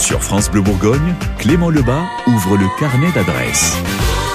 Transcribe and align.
Sur 0.00 0.22
France 0.22 0.50
Bleu 0.50 0.62
Bourgogne, 0.62 1.14
Clément 1.38 1.68
Lebas 1.68 2.04
ouvre 2.26 2.56
le 2.56 2.64
carnet 2.80 3.12
d'adresses. 3.12 3.76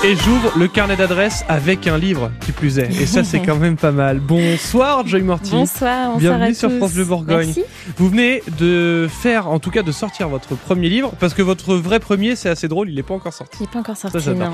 Et 0.04 0.16
j'ouvre 0.16 0.56
le 0.60 0.68
carnet 0.68 0.96
d'adresses 0.96 1.44
avec 1.50 1.88
un 1.88 1.98
livre 1.98 2.32
qui 2.42 2.52
plus 2.52 2.78
est. 2.78 2.92
Et 3.02 3.08
ça, 3.08 3.24
c'est 3.24 3.40
quand 3.40 3.56
même 3.56 3.76
pas 3.76 3.92
mal. 3.92 4.20
Bonsoir, 4.20 5.08
Joy 5.08 5.24
Morty. 5.24 5.50
Bonsoir, 5.50 6.12
bonsoir 6.12 6.20
Bienvenue 6.20 6.52
à 6.52 6.54
sur 6.54 6.70
tous. 6.70 6.78
France 6.78 6.94
Bleu 6.94 7.06
Bourgogne. 7.06 7.48
Merci. 7.48 7.64
Vous 7.98 8.10
venez 8.10 8.44
de 8.60 9.10
faire, 9.10 9.48
en 9.48 9.58
tout 9.58 9.72
cas 9.72 9.82
de 9.82 9.92
sortir 9.92 10.30
votre 10.30 10.56
premier 10.56 10.88
livre, 10.88 11.14
parce 11.20 11.34
que 11.34 11.42
votre 11.42 11.74
vrai 11.76 12.00
premier, 12.00 12.36
c'est 12.36 12.50
assez 12.50 12.68
drôle, 12.68 12.90
il 12.90 12.96
n'est 12.96 13.04
pas 13.04 13.16
encore 13.16 13.34
sorti. 13.34 13.58
Il 13.60 13.64
n'est 13.64 13.72
pas 13.72 13.80
encore 13.80 13.98
sorti, 13.98 14.30
non. 14.30 14.54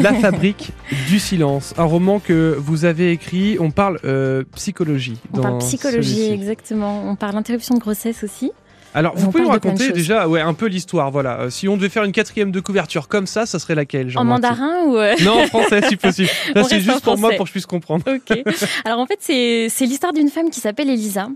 La 0.00 0.14
fabrique 0.14 0.70
du 1.08 1.18
silence, 1.18 1.74
un 1.76 1.84
roman 1.84 2.20
que 2.20 2.56
vous 2.56 2.84
avez 2.84 3.10
écrit. 3.10 3.56
On 3.58 3.72
parle 3.72 3.98
euh, 4.04 4.44
psychologie. 4.54 5.18
On 5.32 5.36
dans 5.36 5.42
parle 5.42 5.58
psychologie, 5.58 6.30
exactement. 6.30 7.02
On 7.08 7.16
parle 7.16 7.36
interruption 7.36 7.74
de 7.74 7.80
grossesse 7.80 8.22
aussi. 8.22 8.52
Alors, 8.94 9.14
vous 9.16 9.26
on 9.26 9.30
pouvez 9.32 9.42
nous 9.44 9.50
raconter 9.50 9.90
déjà, 9.90 10.28
ouais, 10.28 10.40
un 10.40 10.54
peu 10.54 10.66
l'histoire. 10.66 11.10
Voilà. 11.10 11.40
Euh, 11.40 11.50
Si 11.50 11.68
on 11.68 11.76
devait 11.76 11.88
faire 11.88 12.04
une 12.04 12.12
quatrième 12.12 12.52
de 12.52 12.60
couverture 12.60 13.08
comme 13.08 13.26
ça, 13.26 13.44
ça 13.44 13.58
serait 13.58 13.74
laquelle 13.74 14.16
En 14.16 14.24
mandarin 14.24 14.84
ou... 14.86 14.96
euh, 14.96 15.14
Non, 15.22 15.42
en 15.42 15.46
français, 15.48 15.80
si 15.88 15.96
possible. 15.96 16.30
Là, 16.54 16.62
c'est 16.64 16.80
juste 16.80 17.02
pour 17.02 17.18
moi, 17.18 17.30
pour 17.32 17.44
que 17.44 17.48
je 17.48 17.52
puisse 17.52 17.66
comprendre. 17.66 18.04
Ok. 18.06 18.38
Alors 18.84 19.00
en 19.00 19.06
fait, 19.06 19.18
c'est 19.20 19.66
c'est 19.68 19.86
l'histoire 19.86 20.12
d'une 20.12 20.28
femme 20.28 20.48
qui 20.50 20.60
s'appelle 20.60 20.88
Elisa. 20.88 21.28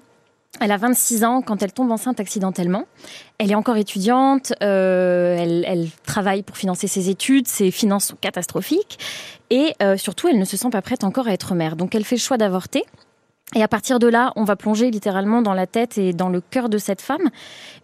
Elle 0.60 0.72
a 0.72 0.76
26 0.76 1.24
ans 1.24 1.42
quand 1.42 1.62
elle 1.62 1.72
tombe 1.72 1.90
enceinte 1.90 2.20
accidentellement. 2.20 2.84
Elle 3.38 3.50
est 3.52 3.54
encore 3.54 3.76
étudiante, 3.76 4.52
euh, 4.62 5.36
elle, 5.38 5.64
elle 5.68 5.88
travaille 6.06 6.42
pour 6.42 6.56
financer 6.56 6.86
ses 6.86 7.10
études, 7.10 7.46
ses 7.46 7.70
finances 7.70 8.06
sont 8.06 8.16
catastrophiques 8.20 8.98
et 9.50 9.74
surtout 9.96 10.28
elle 10.28 10.38
ne 10.38 10.44
se 10.44 10.56
sent 10.56 10.70
pas 10.70 10.82
prête 10.82 11.04
encore 11.04 11.28
à 11.28 11.32
être 11.32 11.54
mère. 11.54 11.76
Donc 11.76 11.94
elle 11.94 12.04
fait 12.04 12.16
le 12.16 12.20
choix 12.20 12.38
d'avorter. 12.38 12.84
Et 13.54 13.62
à 13.62 13.68
partir 13.68 13.98
de 13.98 14.06
là, 14.06 14.32
on 14.36 14.44
va 14.44 14.56
plonger 14.56 14.90
littéralement 14.90 15.40
dans 15.40 15.54
la 15.54 15.66
tête 15.66 15.96
et 15.96 16.12
dans 16.12 16.28
le 16.28 16.42
cœur 16.42 16.68
de 16.68 16.76
cette 16.76 17.00
femme. 17.00 17.30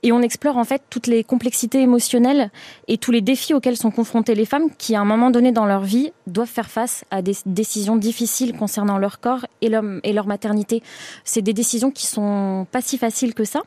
Et 0.02 0.12
on 0.12 0.20
explore 0.20 0.58
en 0.58 0.64
fait 0.64 0.82
toutes 0.90 1.06
les 1.06 1.24
complexités 1.24 1.80
émotionnelles 1.80 2.50
et 2.86 2.98
tous 2.98 3.10
les 3.10 3.22
défis 3.22 3.54
auxquels 3.54 3.78
sont 3.78 3.90
confrontées 3.90 4.34
les 4.34 4.44
femmes 4.44 4.68
qui, 4.76 4.94
à 4.94 5.00
un 5.00 5.06
moment 5.06 5.30
donné 5.30 5.52
dans 5.52 5.64
leur 5.64 5.82
vie, 5.82 6.12
doivent 6.26 6.48
faire 6.48 6.68
face 6.68 7.04
à 7.10 7.22
des 7.22 7.34
décisions 7.46 7.96
difficiles 7.96 8.54
concernant 8.54 8.98
leur 8.98 9.20
corps 9.20 9.46
et 9.62 9.70
leur, 9.70 9.84
et 10.02 10.12
leur 10.12 10.26
maternité. 10.26 10.82
C'est 11.24 11.42
des 11.42 11.54
décisions 11.54 11.90
qui 11.90 12.04
sont 12.04 12.66
pas 12.70 12.82
si 12.82 12.98
faciles 12.98 13.32
que 13.32 13.44
ça. 13.44 13.62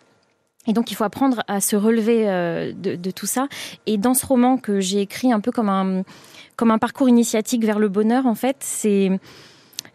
Et 0.68 0.74
donc, 0.74 0.92
il 0.92 0.96
faut 0.96 1.06
apprendre 1.06 1.44
à 1.48 1.62
se 1.62 1.76
relever 1.76 2.30
euh, 2.30 2.74
de, 2.74 2.96
de 2.96 3.12
tout 3.12 3.26
ça. 3.26 3.48
Et 3.88 3.98
dans 3.98 4.14
ce 4.14 4.26
roman 4.26 4.58
que 4.58 4.82
j'ai 4.82 5.02
écrit 5.02 5.32
un 5.32 5.40
peu 5.40 5.52
comme 5.52 5.70
un, 5.70 6.04
comme 6.58 6.70
un 6.70 6.78
parcours 6.78 7.10
initiatique 7.10 7.64
vers 7.64 7.80
le 7.80 7.88
bonheur, 7.88 8.28
en 8.28 8.36
fait, 8.36 8.58
c'est 8.60 9.10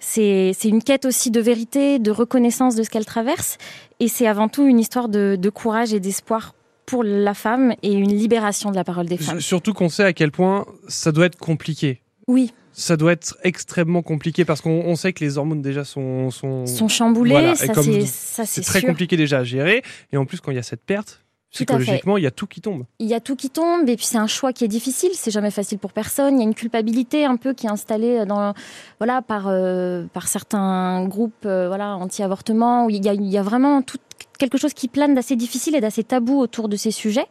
c'est 0.04 0.52
c'est 0.58 0.68
une 0.68 0.82
quête 0.82 1.04
aussi 1.04 1.30
de 1.30 1.40
vérité, 1.40 1.98
de 1.98 2.10
reconnaissance 2.10 2.74
de 2.74 2.82
ce 2.82 2.90
qu'elle 2.90 3.06
traverse. 3.06 3.56
Et 4.00 4.08
c'est 4.08 4.26
avant 4.26 4.48
tout 4.48 4.66
une 4.66 4.80
histoire 4.80 5.08
de, 5.08 5.36
de 5.40 5.50
courage 5.50 5.94
et 5.94 6.00
d'espoir 6.00 6.54
pour 6.86 7.04
la 7.04 7.34
femme 7.34 7.74
et 7.82 7.92
une 7.92 8.12
libération 8.12 8.70
de 8.70 8.76
la 8.76 8.84
parole 8.84 9.06
des 9.06 9.16
femmes. 9.16 9.40
Surtout 9.40 9.72
qu'on 9.72 9.88
sait 9.88 10.04
à 10.04 10.12
quel 10.12 10.32
point 10.32 10.66
ça 10.88 11.12
doit 11.12 11.26
être 11.26 11.38
compliqué. 11.38 12.02
Oui, 12.26 12.52
Ça 12.72 12.96
doit 12.96 13.12
être 13.12 13.36
extrêmement 13.44 14.02
compliqué 14.02 14.44
parce 14.44 14.60
qu'on 14.60 14.82
on 14.84 14.96
sait 14.96 15.12
que 15.12 15.24
les 15.24 15.38
hormones 15.38 15.62
déjà 15.62 15.84
sont. 15.84 16.30
sont... 16.30 16.66
sont 16.66 16.88
chamboulés, 16.88 17.32
Voilà, 17.32 17.54
ça 17.54 18.44
c'est 18.44 18.62
très 18.62 18.82
compliqué 18.82 19.16
déjà 19.16 19.38
à 19.38 19.44
gérer. 19.44 19.82
Et 20.12 20.16
en 20.16 20.24
plus, 20.26 20.40
quand 20.40 20.50
il 20.50 20.56
y 20.56 20.60
a 20.60 20.62
cette 20.62 20.84
perte. 20.84 21.21
Psychologiquement, 21.52 22.16
il 22.16 22.24
y 22.24 22.26
a 22.26 22.30
tout 22.30 22.46
qui 22.46 22.60
tombe. 22.60 22.84
Il 22.98 23.06
y 23.06 23.14
a 23.14 23.20
tout 23.20 23.36
qui 23.36 23.50
tombe 23.50 23.88
et 23.88 23.96
puis 23.96 24.06
c'est 24.06 24.18
un 24.18 24.26
choix 24.26 24.52
qui 24.52 24.64
est 24.64 24.68
difficile. 24.68 25.10
C'est 25.14 25.30
jamais 25.30 25.50
facile 25.50 25.78
pour 25.78 25.92
personne. 25.92 26.36
Il 26.36 26.38
y 26.38 26.40
a 26.40 26.48
une 26.48 26.54
culpabilité 26.54 27.24
un 27.24 27.36
peu 27.36 27.52
qui 27.52 27.66
est 27.66 27.70
installée 27.70 28.24
dans 28.26 28.54
voilà 28.98 29.22
par 29.22 29.48
euh, 29.48 30.04
par 30.12 30.28
certains 30.28 31.06
groupes 31.06 31.46
euh, 31.46 31.68
voilà 31.68 31.96
anti-avortement. 31.96 32.86
où 32.86 32.90
Il 32.90 33.04
y 33.04 33.08
a 33.08 33.14
il 33.14 33.28
y 33.28 33.38
a 33.38 33.42
vraiment 33.42 33.82
tout 33.82 33.98
quelque 34.38 34.58
chose 34.58 34.72
qui 34.72 34.88
plane 34.88 35.14
d'assez 35.14 35.36
difficile 35.36 35.76
et 35.76 35.80
d'assez 35.80 36.04
tabou 36.04 36.40
autour 36.40 36.68
de 36.68 36.76
ces 36.76 36.90
sujets. 36.90 37.26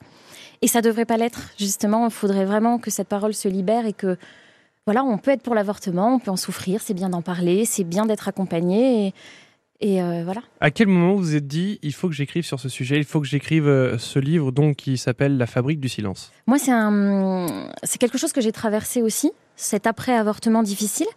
Et 0.62 0.68
ça 0.68 0.82
devrait 0.82 1.06
pas 1.06 1.18
l'être 1.18 1.42
justement. 1.58 2.06
Il 2.06 2.12
faudrait 2.12 2.46
vraiment 2.46 2.78
que 2.78 2.92
cette 2.92 3.08
parole 3.08 3.34
se 3.34 3.48
libère 3.48 3.86
et 3.86 3.94
que 3.94 4.18
voilà, 4.86 5.04
on 5.04 5.18
peut 5.18 5.32
être 5.32 5.44
pour 5.44 5.54
l'avortement, 5.54 6.16
on 6.16 6.20
peut 6.20 6.32
en 6.32 6.38
souffrir. 6.38 6.82
C'est 6.82 6.94
bien 6.94 7.10
d'en 7.10 7.22
parler, 7.22 7.66
c'est 7.66 7.84
bien 7.84 8.06
d'être 8.06 8.28
accompagné 8.28 9.08
et, 9.08 9.14
et 9.82 10.02
euh, 10.02 10.22
voilà. 10.24 10.42
À 10.60 10.70
quel 10.70 10.88
moment 10.88 11.16
vous 11.16 11.22
vous 11.22 11.36
êtes 11.36 11.48
dit, 11.48 11.80
il 11.82 11.94
faut 11.94 12.08
que 12.08 12.14
j'écrive 12.14 12.46
sur 12.46 12.60
ce 12.60 12.70
sujet, 12.70 12.98
il 12.98 13.04
faut 13.04 13.20
que 13.20 13.28
j'écrive 13.28 13.68
euh, 13.68 13.98
ce 13.98 14.20
livre 14.20 14.52
donc 14.52 14.76
qui 14.78 14.98
s'appelle 14.98 15.38
La 15.38 15.48
fabrique 15.48 15.80
du 15.80 15.90
silence? 15.90 16.32
Moi, 16.46 16.58
c'est 16.60 17.98
quelque 17.98 18.20
chose 18.20 18.32
que 18.32 18.42
j'ai 18.42 18.52
traversé 18.52 19.02
aussi, 19.02 19.32
cet 19.56 19.88
après-avortement 19.88 20.62
difficile. 20.62 21.08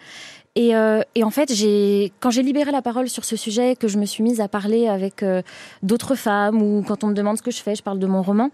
Et, 0.57 0.77
euh, 0.77 1.01
et 1.17 1.25
en 1.25 1.31
fait, 1.31 1.53
j'ai, 1.53 2.13
quand 2.21 2.31
j'ai 2.31 2.43
libéré 2.43 2.71
la 2.71 2.81
parole 2.81 3.09
sur 3.09 3.25
ce 3.25 3.35
sujet, 3.35 3.75
que 3.75 3.89
je 3.89 3.99
me 3.99 4.07
suis 4.07 4.23
mise 4.23 4.41
à 4.41 4.47
parler 4.47 4.87
avec 4.87 5.25
euh, 5.25 5.43
d'autres 5.83 6.15
femmes, 6.15 6.63
ou 6.63 6.85
quand 6.87 7.03
on 7.03 7.09
me 7.09 7.15
demande 7.15 7.37
ce 7.37 7.43
que 7.43 7.51
je 7.51 7.61
fais, 7.61 7.75
je 7.75 7.83
parle 7.83 7.99
de 7.99 8.07
mon 8.07 8.23
roman, 8.23 8.51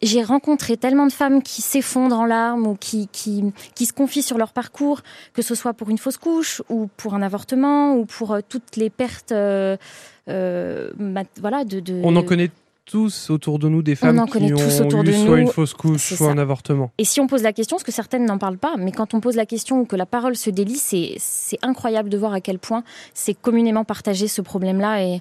j'ai 0.00 0.22
rencontré 0.22 0.76
tellement 0.76 1.06
de 1.06 1.12
femmes 1.12 1.42
qui 1.42 1.60
s'effondrent 1.60 2.20
en 2.20 2.24
larmes 2.24 2.68
ou 2.68 2.76
qui, 2.76 3.08
qui, 3.10 3.52
qui 3.74 3.86
se 3.86 3.92
confient 3.92 4.22
sur 4.22 4.38
leur 4.38 4.52
parcours, 4.52 5.00
que 5.34 5.42
ce 5.42 5.56
soit 5.56 5.72
pour 5.72 5.90
une 5.90 5.98
fausse 5.98 6.18
couche, 6.18 6.62
ou 6.68 6.88
pour 6.96 7.14
un 7.14 7.22
avortement, 7.22 7.94
ou 7.96 8.04
pour 8.04 8.32
euh, 8.32 8.40
toutes 8.48 8.76
les 8.76 8.88
pertes, 8.88 9.32
euh, 9.32 9.76
euh, 10.28 10.90
voilà, 11.40 11.64
de, 11.64 11.80
de, 11.80 12.00
On 12.04 12.14
en 12.14 12.22
connaît 12.22 12.50
tous 12.90 13.30
autour 13.30 13.58
de 13.58 13.68
nous 13.68 13.82
des 13.82 13.94
femmes 13.94 14.18
en 14.18 14.26
qui 14.26 14.38
ont 14.38 14.48
tous 14.56 14.80
autour 14.80 15.02
eu 15.02 15.04
de 15.04 15.12
soit 15.12 15.24
nous. 15.24 15.36
une 15.36 15.46
fausse 15.48 15.74
couche, 15.74 16.14
soit 16.14 16.26
ça. 16.26 16.32
un 16.32 16.38
avortement. 16.38 16.90
Et 16.98 17.04
si 17.04 17.20
on 17.20 17.26
pose 17.26 17.42
la 17.42 17.52
question, 17.52 17.76
parce 17.76 17.84
que 17.84 17.92
certaines 17.92 18.24
n'en 18.26 18.38
parlent 18.38 18.58
pas, 18.58 18.74
mais 18.78 18.92
quand 18.92 19.14
on 19.14 19.20
pose 19.20 19.36
la 19.36 19.46
question 19.46 19.80
ou 19.80 19.84
que 19.84 19.96
la 19.96 20.06
parole 20.06 20.36
se 20.36 20.50
délie, 20.50 20.76
c'est 20.76 21.58
incroyable 21.62 22.08
de 22.10 22.18
voir 22.18 22.32
à 22.32 22.40
quel 22.40 22.58
point 22.58 22.82
c'est 23.14 23.34
communément 23.34 23.84
partagé 23.84 24.28
ce 24.28 24.40
problème-là 24.42 25.04
et, 25.04 25.20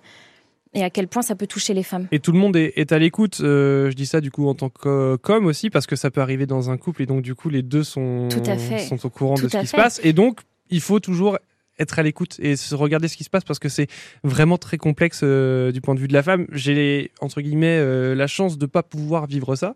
et 0.73 0.83
à 0.83 0.89
quel 0.89 1.07
point 1.07 1.21
ça 1.21 1.35
peut 1.35 1.47
toucher 1.47 1.73
les 1.73 1.83
femmes. 1.83 2.07
Et 2.11 2.19
tout 2.19 2.31
le 2.31 2.39
monde 2.39 2.55
est, 2.55 2.73
est 2.75 2.91
à 2.91 2.99
l'écoute. 2.99 3.39
euh, 3.41 3.89
je 3.89 3.95
dis 3.95 4.05
ça 4.05 4.21
du 4.21 4.31
coup 4.31 4.47
en 4.47 4.53
tant 4.55 4.69
que- 4.69 5.15
qu'homme 5.21 5.45
aussi 5.45 5.69
parce 5.69 5.87
que 5.87 5.95
ça 5.95 6.11
peut 6.11 6.21
arriver 6.21 6.45
dans 6.45 6.69
un 6.71 6.77
couple 6.77 7.03
et 7.03 7.05
donc 7.05 7.21
du 7.21 7.35
coup 7.35 7.49
les 7.49 7.61
deux 7.63 7.83
sont, 7.83 8.27
Tout 8.29 8.43
à 8.49 8.57
fait. 8.57 8.79
sont 8.79 9.03
au 9.05 9.09
courant 9.09 9.35
Tout 9.35 9.45
de 9.45 9.49
ce 9.51 9.57
qui 9.57 9.67
se 9.67 9.75
passe 9.75 9.99
et 10.03 10.13
donc 10.13 10.41
il 10.69 10.81
faut 10.81 10.99
toujours 10.99 11.37
être 11.79 11.97
à 11.99 12.03
l'écoute 12.03 12.37
et 12.39 12.55
se 12.55 12.75
regarder 12.75 13.07
ce 13.07 13.17
qui 13.17 13.23
se 13.23 13.29
passe 13.29 13.43
parce 13.43 13.59
que 13.59 13.69
c'est 13.69 13.87
vraiment 14.23 14.57
très 14.57 14.77
complexe 14.77 15.21
euh, 15.23 15.71
du 15.71 15.81
point 15.81 15.95
de 15.95 15.99
vue 15.99 16.07
de 16.07 16.13
la 16.13 16.23
femme. 16.23 16.45
J'ai 16.51 17.11
entre 17.21 17.41
guillemets 17.41 17.79
euh, 17.79 18.15
la 18.15 18.27
chance 18.27 18.57
de 18.57 18.65
pas 18.65 18.83
pouvoir 18.83 19.25
vivre 19.25 19.55
ça, 19.55 19.73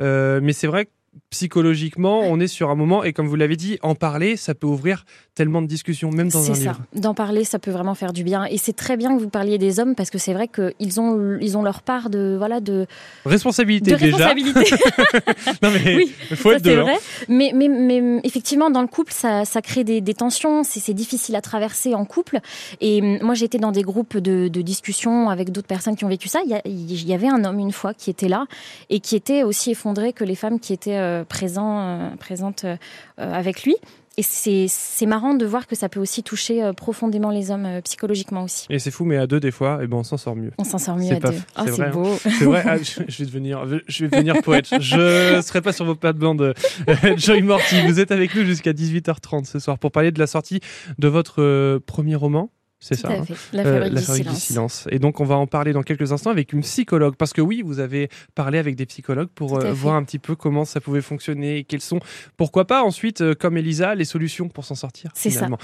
Euh, 0.00 0.40
mais 0.42 0.52
c'est 0.52 0.66
vrai 0.66 0.88
psychologiquement 1.30 2.20
on 2.20 2.40
est 2.40 2.46
sur 2.46 2.70
un 2.70 2.74
moment 2.74 3.04
et 3.04 3.12
comme 3.12 3.26
vous 3.28 3.36
l'avez 3.36 3.56
dit, 3.56 3.78
en 3.82 3.94
parler 3.94 4.36
ça 4.36 4.54
peut 4.54 4.66
ouvrir 4.66 5.04
tellement 5.34 5.62
de 5.62 5.66
discussions 5.66 6.10
même 6.10 6.28
dans 6.28 6.40
C'est 6.42 6.50
un 6.52 6.54
ça. 6.54 6.60
livre. 6.60 6.80
D'en 6.94 7.12
parler, 7.14 7.42
ça 7.44 7.58
peut 7.58 7.72
vraiment 7.72 7.94
faire 7.96 8.12
du 8.12 8.22
bien. 8.22 8.44
Et 8.44 8.56
c'est 8.56 8.72
très 8.72 8.96
bien 8.96 9.16
que 9.16 9.20
vous 9.20 9.28
parliez 9.28 9.58
des 9.58 9.80
hommes 9.80 9.96
parce 9.96 10.08
que 10.10 10.18
c'est 10.18 10.32
vrai 10.32 10.46
qu'ils 10.48 11.00
ont, 11.00 11.38
ils 11.40 11.58
ont 11.58 11.62
leur 11.62 11.82
part 11.82 12.08
de, 12.08 12.36
voilà, 12.38 12.60
de, 12.60 12.86
Responsabilité 13.24 13.90
de 13.90 13.96
déjà. 13.96 14.28
responsabilité. 14.28 14.76
non 15.62 15.70
mais 15.72 15.96
Oui, 15.96 16.12
faut 16.36 16.50
Ça, 16.50 16.56
être 16.58 16.68
vrai. 16.70 16.96
Mais, 17.28 17.50
mais, 17.52 17.66
mais 17.68 18.20
effectivement, 18.22 18.70
dans 18.70 18.80
le 18.82 18.86
couple, 18.86 19.12
ça, 19.12 19.44
ça 19.44 19.60
crée 19.60 19.82
des, 19.82 20.00
des 20.00 20.14
tensions. 20.14 20.62
C'est 20.62 20.94
difficile 20.94 21.34
à 21.34 21.40
traverser 21.40 21.94
en 21.96 22.04
couple. 22.04 22.38
Et 22.80 23.00
hum, 23.02 23.18
moi, 23.22 23.34
j'étais 23.34 23.58
dans 23.58 23.72
des 23.72 23.82
groupes 23.82 24.16
de, 24.18 24.46
de 24.46 24.62
discussion 24.62 25.30
avec 25.30 25.50
d'autres 25.50 25.66
personnes 25.66 25.96
qui 25.96 26.04
ont 26.04 26.08
vécu 26.08 26.28
ça. 26.28 26.38
Il 26.44 26.50
y, 26.50 26.54
a- 26.54 26.62
il 26.64 27.04
y 27.08 27.12
avait 27.12 27.28
un 27.28 27.44
homme 27.44 27.58
une 27.58 27.72
fois 27.72 27.92
qui 27.92 28.08
était 28.10 28.28
là 28.28 28.46
et 28.88 29.00
qui 29.00 29.16
était 29.16 29.42
aussi 29.42 29.72
effondré 29.72 30.12
que 30.12 30.22
les 30.22 30.36
femmes 30.36 30.60
qui 30.60 30.72
étaient 30.72 30.96
euh, 31.04 31.24
présents, 31.24 31.80
euh, 31.80 32.16
présentes 32.16 32.64
euh, 32.64 32.76
avec 33.18 33.64
lui. 33.64 33.76
Et 34.16 34.22
c'est 34.22 35.06
marrant 35.06 35.34
de 35.34 35.44
voir 35.44 35.66
que 35.66 35.74
ça 35.74 35.88
peut 35.88 35.98
aussi 35.98 36.22
toucher 36.22 36.70
profondément 36.76 37.30
les 37.30 37.50
hommes 37.50 37.66
psychologiquement 37.82 38.44
aussi. 38.44 38.64
Et 38.70 38.78
c'est 38.78 38.92
fou, 38.92 39.04
mais 39.04 39.16
à 39.16 39.26
deux, 39.26 39.40
des 39.40 39.50
fois, 39.50 39.80
eh 39.82 39.88
ben, 39.88 39.96
on 39.96 40.02
s'en 40.04 40.16
sort 40.16 40.36
mieux. 40.36 40.52
On 40.56 40.62
s'en 40.62 40.78
sort 40.78 40.96
mieux 40.96 41.16
à 41.16 41.18
pas 41.18 41.30
deux. 41.30 41.38
Oh, 41.58 41.62
c'est 41.66 41.82
hein. 41.82 41.90
beau. 41.90 42.16
C'est 42.22 42.44
vrai, 42.44 42.62
ah, 42.64 42.76
je, 42.78 43.02
je 43.08 43.18
vais 43.18 43.24
devenir, 43.24 43.66
je 43.88 44.04
vais 44.04 44.10
devenir 44.10 44.40
poète. 44.42 44.68
Je 44.78 45.40
serai 45.44 45.62
pas 45.62 45.72
sur 45.72 45.84
vos 45.84 45.96
plates-bandes. 45.96 46.42
euh, 46.88 47.16
Joy 47.16 47.42
Morty, 47.42 47.84
vous 47.88 47.98
êtes 47.98 48.12
avec 48.12 48.36
nous 48.36 48.44
jusqu'à 48.44 48.72
18h30 48.72 49.46
ce 49.46 49.58
soir 49.58 49.80
pour 49.80 49.90
parler 49.90 50.12
de 50.12 50.20
la 50.20 50.28
sortie 50.28 50.60
de 50.96 51.08
votre 51.08 51.42
euh, 51.42 51.80
premier 51.84 52.14
roman. 52.14 52.50
C'est 52.84 52.96
ça. 52.96 53.08
à 53.08 53.12
hein. 53.12 53.24
La 53.54 53.62
Euh, 53.64 53.80
fabrique, 53.80 53.94
du, 53.94 54.02
silence. 54.04 54.34
du 54.34 54.40
silence. 54.40 54.88
Et 54.90 54.98
donc, 54.98 55.20
on 55.20 55.24
va 55.24 55.36
en 55.36 55.46
parler 55.46 55.72
dans 55.72 55.82
quelques 55.82 56.12
instants 56.12 56.30
avec 56.30 56.52
une 56.52 56.60
psychologue. 56.60 57.14
Parce 57.16 57.32
que 57.32 57.40
oui, 57.40 57.62
vous 57.64 57.78
avez 57.80 58.10
parlé 58.34 58.58
avec 58.58 58.76
des 58.76 58.84
psychologues 58.84 59.30
pour 59.34 59.58
euh, 59.58 59.72
voir 59.72 59.94
un 59.94 60.04
petit 60.04 60.18
peu 60.18 60.36
comment 60.36 60.64
ça 60.66 60.80
pouvait 60.80 61.00
fonctionner 61.00 61.58
et 61.58 61.64
quelles 61.64 61.80
sont, 61.80 62.00
pourquoi 62.36 62.66
pas 62.66 62.82
ensuite, 62.82 63.22
euh, 63.22 63.34
comme 63.34 63.56
Elisa, 63.56 63.94
les 63.94 64.04
solutions 64.04 64.48
pour 64.48 64.64
s'en 64.66 64.74
sortir. 64.74 65.10
C'est 65.14 65.30
ça. 65.30 65.46
finalement. 65.46 65.58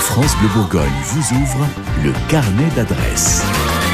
France 0.00 0.36
Bleu 0.40 0.48
Bourgogne 0.54 0.90
vous 1.04 1.36
ouvre 1.36 1.66
le 2.02 2.12
carnet 2.28 2.68
d'adresses. 2.74 3.44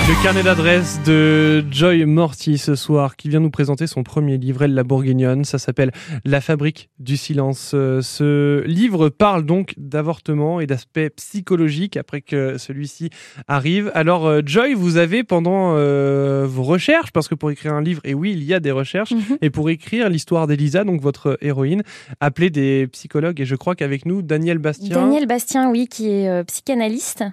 Le 0.09 0.23
carnet 0.23 0.45
d'adresse 0.45 1.01
de 1.05 1.65
Joy 1.69 2.05
Morty 2.05 2.59
ce 2.59 2.77
soir 2.77 3.17
qui 3.17 3.29
vient 3.29 3.41
nous 3.41 3.51
présenter 3.51 3.89
son 3.89 4.05
premier 4.05 4.39
livre, 4.39 4.63
Elle 4.63 4.75
la 4.75 4.85
Bourguignonne. 4.85 5.45
Ça 5.45 5.59
s'appelle 5.59 5.91
La 6.25 6.41
fabrique 6.41 6.91
du 7.01 7.17
silence. 7.17 7.73
Euh, 7.75 8.01
Ce 8.03 8.63
livre 8.67 9.09
parle 9.09 9.45
donc 9.45 9.75
d'avortement 9.77 10.61
et 10.61 10.67
d'aspects 10.69 11.09
psychologiques 11.17 11.97
après 11.97 12.21
que 12.21 12.57
celui-ci 12.57 13.11
arrive. 13.49 13.91
Alors 13.95 14.27
euh, 14.27 14.43
Joy, 14.47 14.75
vous 14.75 14.97
avez 14.97 15.25
pendant 15.25 15.75
euh, 15.77 16.47
vos 16.49 16.63
recherches, 16.63 17.11
parce 17.11 17.27
que 17.27 17.35
pour 17.35 17.51
écrire 17.51 17.75
un 17.75 17.83
livre, 17.83 18.01
et 18.05 18.15
oui, 18.15 18.31
il 18.33 18.45
y 18.45 18.55
a 18.55 18.61
des 18.61 18.71
recherches, 18.73 19.11
Mhm. 19.13 19.39
et 19.43 19.51
pour 19.51 19.71
écrire 19.71 20.09
l'histoire 20.09 20.47
d'Elisa, 20.47 20.85
donc 20.85 21.01
votre 21.01 21.37
héroïne, 21.41 21.83
appelé 22.21 22.51
des 22.51 22.87
psychologues. 22.93 23.41
Et 23.41 23.45
je 23.45 23.57
crois 23.57 23.75
qu'avec 23.75 24.07
nous, 24.07 24.23
Daniel 24.23 24.59
Bastien. 24.59 24.95
Daniel 25.01 25.27
Bastien, 25.27 25.69
oui, 25.71 25.89
qui 25.89 26.09
est 26.11 26.29
euh, 26.29 26.45
psychanalyste 26.45 27.25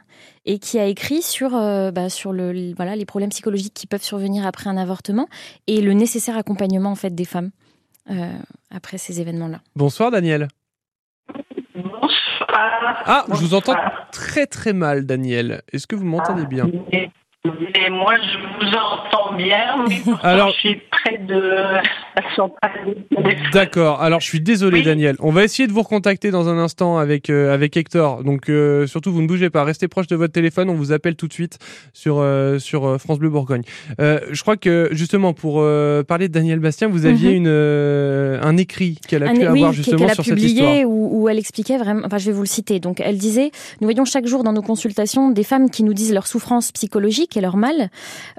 et 0.45 0.59
qui 0.59 0.79
a 0.79 0.85
écrit 0.85 1.21
sur, 1.21 1.51
bah, 1.51 2.09
sur 2.09 2.33
le, 2.33 2.73
voilà, 2.75 2.95
les 2.95 3.05
problèmes 3.05 3.29
psychologiques 3.29 3.73
qui 3.73 3.87
peuvent 3.87 4.03
survenir 4.03 4.45
après 4.45 4.69
un 4.69 4.77
avortement 4.77 5.27
et 5.67 5.81
le 5.81 5.93
nécessaire 5.93 6.37
accompagnement 6.37 6.91
en 6.91 6.95
fait 6.95 7.15
des 7.15 7.25
femmes 7.25 7.51
après 8.69 8.97
ces 8.97 9.21
événements-là. 9.21 9.61
Bonsoir 9.75 10.11
Daniel. 10.11 10.47
Ah, 13.05 13.25
je 13.29 13.35
vous 13.35 13.53
entends 13.53 13.75
très 14.11 14.45
très 14.45 14.73
mal, 14.73 15.05
Daniel. 15.05 15.61
Est-ce 15.71 15.87
que 15.87 15.95
vous 15.95 16.05
m'entendez 16.05 16.45
bien? 16.45 16.69
Mais 17.45 17.89
moi, 17.89 18.13
je 18.15 18.37
vous 18.37 18.71
entends 18.71 19.35
bien, 19.35 19.85
mais 19.89 20.01
Alors, 20.23 20.51
je 20.51 20.59
suis 20.59 20.81
près 20.89 21.17
de. 21.17 21.81
D'accord. 23.51 24.01
Alors, 24.01 24.21
je 24.21 24.27
suis 24.27 24.39
désolé, 24.39 24.81
Daniel. 24.81 25.17
On 25.19 25.31
va 25.31 25.43
essayer 25.43 25.67
de 25.67 25.73
vous 25.73 25.81
recontacter 25.81 26.31
dans 26.31 26.47
un 26.47 26.57
instant 26.57 26.97
avec, 26.97 27.29
euh, 27.29 27.53
avec 27.53 27.75
Hector. 27.75 28.23
Donc, 28.23 28.47
euh, 28.47 28.87
surtout, 28.87 29.11
vous 29.11 29.21
ne 29.21 29.27
bougez 29.27 29.49
pas. 29.49 29.65
Restez 29.65 29.89
proche 29.89 30.07
de 30.07 30.15
votre 30.15 30.31
téléphone. 30.31 30.69
On 30.69 30.75
vous 30.75 30.93
appelle 30.93 31.17
tout 31.17 31.27
de 31.27 31.33
suite 31.33 31.57
sur, 31.91 32.19
euh, 32.19 32.59
sur 32.59 32.97
France 33.01 33.19
Bleu 33.19 33.29
Bourgogne. 33.29 33.63
je 33.99 34.41
crois 34.41 34.55
que, 34.55 34.87
justement, 34.91 35.33
pour 35.33 35.55
parler 36.07 36.29
de 36.29 36.33
Daniel 36.33 36.59
Bastien, 36.59 36.87
vous 36.87 37.05
aviez 37.05 37.31
mhm. 37.31 37.45
une, 37.45 38.39
un 38.41 38.55
écrit 38.55 38.99
qu'elle 39.05 39.23
a 39.23 39.33
pu 39.33 39.43
avoir 39.43 39.73
justement 39.73 40.07
sur 40.07 40.23
cette 40.23 40.41
histoire. 40.41 40.85
Où, 40.85 41.23
où 41.23 41.29
elle 41.29 41.39
expliquait 41.39 41.77
vraiment. 41.77 42.03
Enfin, 42.05 42.19
je 42.19 42.27
vais 42.27 42.31
vous 42.31 42.43
le 42.43 42.47
citer. 42.47 42.79
Donc, 42.79 43.01
elle 43.01 43.17
disait 43.17 43.51
Nous 43.81 43.87
voyons 43.87 44.05
chaque 44.05 44.27
jour 44.27 44.43
dans 44.43 44.53
nos 44.53 44.61
consultations 44.61 45.29
des 45.31 45.43
femmes 45.43 45.69
qui 45.69 45.83
nous 45.83 45.93
disent 45.93 46.13
leur 46.13 46.27
souffrance 46.27 46.71
psychologique 46.71 47.32
et 47.37 47.41
leur 47.41 47.57
mal, 47.57 47.89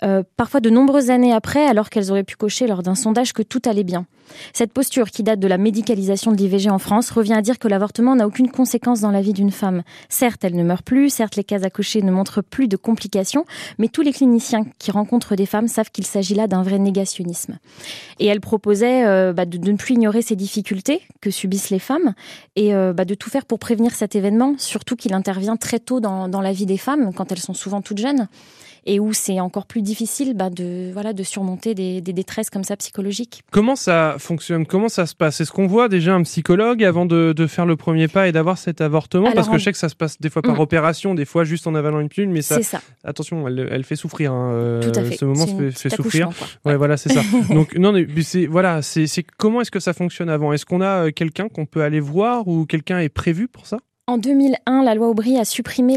euh, 0.03 0.23
parfois 0.37 0.61
de 0.61 0.71
nombreuses 0.71 1.11
années 1.11 1.33
après, 1.33 1.67
alors 1.67 1.91
qu'elles 1.91 2.11
auraient 2.11 2.25
pu 2.25 2.37
cocher 2.37 2.67
lors 2.67 2.83
d'un 2.83 2.95
sondage 2.95 3.33
que 3.33 3.43
tout 3.43 3.63
allait 3.67 3.85
bien. 3.85 4.07
Cette 4.53 4.73
posture 4.73 5.11
qui 5.11 5.23
date 5.23 5.41
de 5.41 5.49
la 5.49 5.59
médicalisation 5.59 6.33
de 6.33 6.37
l'IVG 6.37 6.71
en 6.71 6.79
France 6.79 7.11
revient 7.11 7.35
à 7.35 7.43
dire 7.43 7.59
que 7.59 7.69
l'avortement 7.69 8.17
n'a 8.17 8.27
aucune 8.27 8.51
conséquence 8.51 9.01
dans 9.01 9.11
la 9.11 9.21
vie 9.21 9.33
d'une 9.33 9.51
femme. 9.51 9.83
Certes, 10.09 10.45
elle 10.45 10.57
ne 10.57 10.63
meurt 10.63 10.85
plus, 10.85 11.11
certes, 11.11 11.37
les 11.37 11.45
cases 11.45 11.65
à 11.65 11.71
cocher 11.71 12.03
ne 12.03 12.11
montrent 12.11 12.43
plus 12.43 12.69
de 12.69 12.77
complications, 12.77 13.45
mais 13.79 13.89
tous 13.89 14.03
les 14.03 14.13
cliniciens 14.13 14.65
qui 14.79 14.91
rencontrent 14.91 15.37
des 15.37 15.47
femmes 15.47 15.69
savent 15.69 15.91
qu'il 15.91 16.07
s'agit 16.07 16.35
là 16.35 16.47
d'un 16.47 16.63
vrai 16.63 16.79
négationnisme. 16.79 17.59
Et 18.19 18.27
elle 18.27 18.41
proposait 18.41 19.05
euh, 19.07 19.33
bah, 19.33 19.45
de, 19.45 19.59
ne 19.59 19.77
plus 19.77 19.95
ignorer 19.95 20.23
ces 20.23 20.37
difficultés 20.37 21.03
que 21.21 21.31
subissent 21.31 21.71
les 21.71 21.79
femmes 21.79 22.15
et 22.57 22.75
euh, 22.75 22.93
bah, 22.93 23.05
de 23.05 23.15
tout 23.15 23.31
faire 23.31 23.45
pour 23.45 23.59
prévenir 23.59 23.95
cet 23.95 24.15
événement, 24.17 24.55
surtout 24.59 24.97
qu'il 24.97 25.15
intervient 25.15 25.57
très 25.57 25.79
tôt 25.79 26.01
dans, 26.01 26.41
la 26.41 26.53
vie 26.53 26.67
des 26.67 26.77
femmes, 26.77 27.13
quand 27.15 27.33
elles 27.33 27.39
sont 27.39 27.55
souvent 27.55 27.81
toutes 27.81 27.99
jeunes 27.99 28.29
et 28.87 29.01
où 29.01 29.13
c'est 29.13 29.41
encore 29.41 29.67
plus 29.67 29.83
difficile 29.83 30.35
bah, 30.35 30.51
de, 30.51 30.91
voilà, 30.93 31.13
de 31.13 31.23
surmonter 31.23 31.75
des, 31.75 32.01
détresses 32.01 32.51
comme 32.51 32.65
ça 32.65 32.77
psychologiques. 32.77 33.43
Comment 33.51 33.77
ça 33.77 34.14
fonctionne 34.19 34.67
Comment 34.67 34.89
ça 34.89 35.07
se 35.07 35.15
passe? 35.15 35.41
Est-ce 35.41 35.53
qu'on 35.53 35.67
voit 35.67 35.89
déjà 35.89 36.15
un 36.15 36.23
psychologue 36.23 36.83
avant 36.85 37.07
de, 37.07 37.47
faire 37.47 37.67
le 37.67 37.77
premier 37.77 38.09
pas 38.09 38.29
et 38.29 38.33
d'avoir 38.33 38.59
cet 38.59 38.81
avortement? 38.81 39.33
Parce 39.33 39.49
que 39.49 39.59
je 39.59 39.65
sais 39.65 39.73
que 39.73 39.79
ça 39.79 39.89
se 39.89 39.97
passe 39.97 40.21
des 40.21 40.31
fois 40.31 40.43
par 40.43 40.57
mm. 40.57 40.61
opération, 40.61 41.15
des 41.15 41.25
fois 41.25 41.45
juste 41.45 41.67
en 41.67 41.75
avalant 41.75 42.01
une 42.01 42.09
pilule, 42.09 42.31
mais 42.31 42.43
ça, 42.43 42.63
ça. 42.63 42.81
attention, 43.05 43.47
elle, 43.49 43.85
fait 43.85 43.97
souffrir. 43.97 44.33
Hein, 44.33 44.53
euh, 44.53 44.83
Tout 44.83 44.99
à 44.99 45.05
fait. 45.05 45.17
Ce 45.17 45.25
moment 45.25 45.47
fait, 45.47 45.71
fait 45.71 45.91
souffrir. 45.91 46.31
Ouais, 46.65 46.77
voilà, 46.77 46.97
c'est 46.97 47.13
ça. 47.13 47.23
Donc 47.51 47.77
non, 47.77 47.93
mais 47.93 48.07
c'est 48.23 48.47
voilà, 48.47 48.83
c'est 48.83 49.07
comment 49.37 49.61
est-ce 49.61 49.71
que 49.71 49.81
ça 49.81 49.93
fonctionne 49.93 50.29
avant? 50.29 50.53
Est-ce 50.53 50.67
qu'on 50.67 50.81
a 50.81 51.07
euh, 51.07 51.11
quelqu'un 51.11 51.49
qu'on 51.49 51.67
peut 51.67 51.83
aller 51.83 52.01
voir 52.01 52.49
ou 52.49 52.67
quelqu'un 52.67 52.99
est 52.99 53.09
prévu 53.09 53.49
pour 53.49 53.67
ça? 53.67 53.79
En 54.07 54.19
2001, 54.19 54.83
la 54.83 54.95
loi 54.95 55.09
Aubry 55.09 55.39
a 55.39 55.47
supprimé 55.47 55.97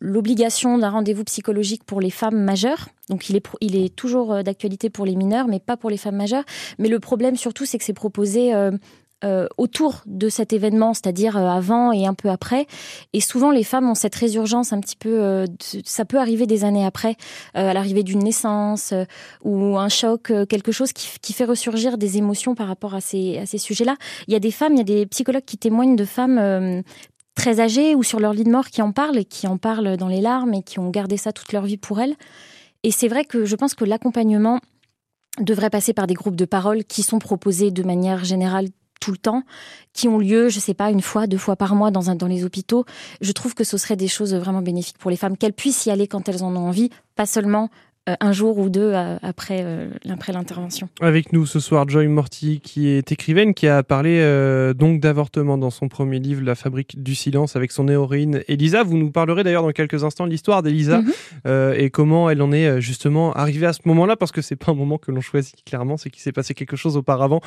l'obligation 0.00 0.78
d'un 0.78 0.88
rendez-vous 0.88 1.24
psychologique 1.24 1.84
pour 1.84 2.00
les 2.00 2.10
femmes 2.10 2.40
majeures. 2.42 2.88
Donc 3.10 3.28
il 3.28 3.36
est, 3.36 3.46
il 3.60 3.76
est 3.76 3.94
toujours 3.94 4.32
euh, 4.32 4.42
d'actualité 4.42 4.88
pour 4.88 5.04
les 5.04 5.14
mineurs, 5.14 5.48
mais 5.48 5.60
pas 5.60 5.76
pour 5.76 5.90
les 5.90 5.98
femmes 5.98 6.16
majeures. 6.16 6.44
Mais 6.78 6.88
le 6.88 6.98
problème 6.98 7.36
surtout, 7.36 7.66
c'est 7.66 7.78
que 7.78 7.84
c'est 7.84 7.92
proposé 7.92 8.54
euh, 8.54 8.70
euh, 9.24 9.48
autour 9.56 10.02
de 10.06 10.28
cet 10.28 10.52
événement, 10.52 10.94
c'est-à-dire 10.94 11.36
euh, 11.36 11.48
avant 11.48 11.90
et 11.90 12.06
un 12.06 12.14
peu 12.14 12.28
après. 12.30 12.68
Et 13.12 13.20
souvent, 13.20 13.50
les 13.50 13.64
femmes 13.64 13.90
ont 13.90 13.96
cette 13.96 14.14
résurgence 14.14 14.72
un 14.72 14.78
petit 14.78 14.94
peu. 14.94 15.20
Euh, 15.20 15.44
ça 15.84 16.04
peut 16.04 16.18
arriver 16.18 16.46
des 16.46 16.64
années 16.64 16.86
après, 16.86 17.16
à 17.54 17.74
l'arrivée 17.74 18.04
d'une 18.04 18.20
naissance 18.20 18.94
ou 19.42 19.76
un 19.76 19.88
choc, 19.88 20.32
quelque 20.48 20.70
chose 20.70 20.92
qui, 20.92 21.32
fait 21.32 21.44
ressurgir 21.44 21.98
des 21.98 22.16
émotions 22.16 22.54
par 22.54 22.68
rapport 22.68 22.94
à 22.94 23.00
ces, 23.00 23.38
à 23.38 23.46
ces 23.46 23.58
sujets-là. 23.58 23.96
Il 24.28 24.32
y 24.32 24.36
a 24.36 24.40
des 24.40 24.52
femmes, 24.52 24.74
il 24.74 24.78
y 24.78 24.82
a 24.82 24.84
des 24.84 25.06
psychologues 25.06 25.44
qui 25.44 25.58
témoignent 25.58 25.96
de 25.96 26.04
femmes 26.04 26.82
très 27.34 27.60
âgées 27.60 27.94
ou 27.94 28.02
sur 28.02 28.20
leur 28.20 28.32
lit 28.32 28.44
de 28.44 28.50
mort 28.50 28.68
qui 28.68 28.82
en 28.82 28.92
parlent 28.92 29.18
et 29.18 29.24
qui 29.24 29.46
en 29.46 29.56
parlent 29.56 29.96
dans 29.96 30.08
les 30.08 30.20
larmes 30.20 30.54
et 30.54 30.62
qui 30.62 30.78
ont 30.78 30.90
gardé 30.90 31.16
ça 31.16 31.32
toute 31.32 31.52
leur 31.52 31.64
vie 31.64 31.76
pour 31.76 32.00
elles. 32.00 32.14
Et 32.84 32.92
c'est 32.92 33.08
vrai 33.08 33.24
que 33.24 33.44
je 33.44 33.56
pense 33.56 33.74
que 33.74 33.84
l'accompagnement 33.84 34.60
devrait 35.40 35.70
passer 35.70 35.92
par 35.92 36.06
des 36.06 36.14
groupes 36.14 36.36
de 36.36 36.44
parole 36.44 36.84
qui 36.84 37.02
sont 37.02 37.18
proposés 37.18 37.70
de 37.70 37.82
manière 37.82 38.24
générale 38.24 38.68
tout 39.08 39.12
le 39.12 39.16
temps, 39.16 39.42
qui 39.94 40.06
ont 40.06 40.18
lieu, 40.18 40.50
je 40.50 40.60
sais 40.60 40.74
pas, 40.74 40.90
une 40.90 41.00
fois, 41.00 41.26
deux 41.26 41.38
fois 41.38 41.56
par 41.56 41.74
mois 41.74 41.90
dans, 41.90 42.14
dans 42.14 42.26
les 42.26 42.44
hôpitaux. 42.44 42.84
Je 43.22 43.32
trouve 43.32 43.54
que 43.54 43.64
ce 43.64 43.78
serait 43.78 43.96
des 43.96 44.06
choses 44.06 44.34
vraiment 44.34 44.60
bénéfiques 44.60 44.98
pour 44.98 45.10
les 45.10 45.16
femmes, 45.16 45.38
qu'elles 45.38 45.54
puissent 45.54 45.86
y 45.86 45.90
aller 45.90 46.06
quand 46.06 46.28
elles 46.28 46.44
en 46.44 46.54
ont 46.54 46.68
envie, 46.68 46.90
pas 47.16 47.24
seulement 47.24 47.70
un 48.20 48.32
jour 48.32 48.58
ou 48.58 48.68
deux 48.68 48.92
euh, 48.94 49.16
après, 49.22 49.62
euh, 49.62 49.88
après 50.08 50.32
l'intervention. 50.32 50.88
Avec 51.00 51.32
nous 51.32 51.46
ce 51.46 51.60
soir, 51.60 51.88
Joy 51.88 52.08
Morty, 52.08 52.60
qui 52.60 52.88
est 52.88 53.12
écrivaine, 53.12 53.54
qui 53.54 53.68
a 53.68 53.82
parlé 53.82 54.18
donc 54.74 55.00
d'avortement 55.00 55.58
dans 55.58 55.70
son 55.70 55.88
premier 55.88 56.18
livre, 56.18 56.42
La 56.42 56.54
fabrique 56.54 57.02
du 57.02 57.14
silence, 57.14 57.56
avec 57.56 57.72
son 57.72 57.88
héroïne 57.88 58.42
Elisa. 58.48 58.82
Vous 58.82 58.96
nous 58.96 59.10
parlerez 59.10 59.44
d'ailleurs 59.44 59.62
dans 59.62 59.72
quelques 59.72 60.04
instants 60.04 60.26
de 60.26 60.30
l'histoire 60.30 60.62
d'Elisa 60.62 61.00
mhm. 61.00 61.74
et 61.76 61.90
comment 61.90 62.30
elle 62.30 62.42
en 62.42 62.52
est 62.52 62.80
justement 62.80 63.32
arrivée 63.32 63.66
à 63.66 63.72
ce 63.72 63.80
moment-là, 63.86 64.16
parce 64.16 64.32
que 64.32 64.42
c'est 64.42 64.56
pas 64.56 64.72
un 64.72 64.74
moment 64.74 64.98
que 64.98 65.10
l'on 65.10 65.20
choisit 65.20 65.64
clairement, 65.64 65.96
c'est 65.96 66.10
qu'il 66.10 66.22
s'est 66.22 66.32
passé 66.32 66.54
quelque 66.54 66.76
chose 66.76 66.96
auparavant. 66.96 67.40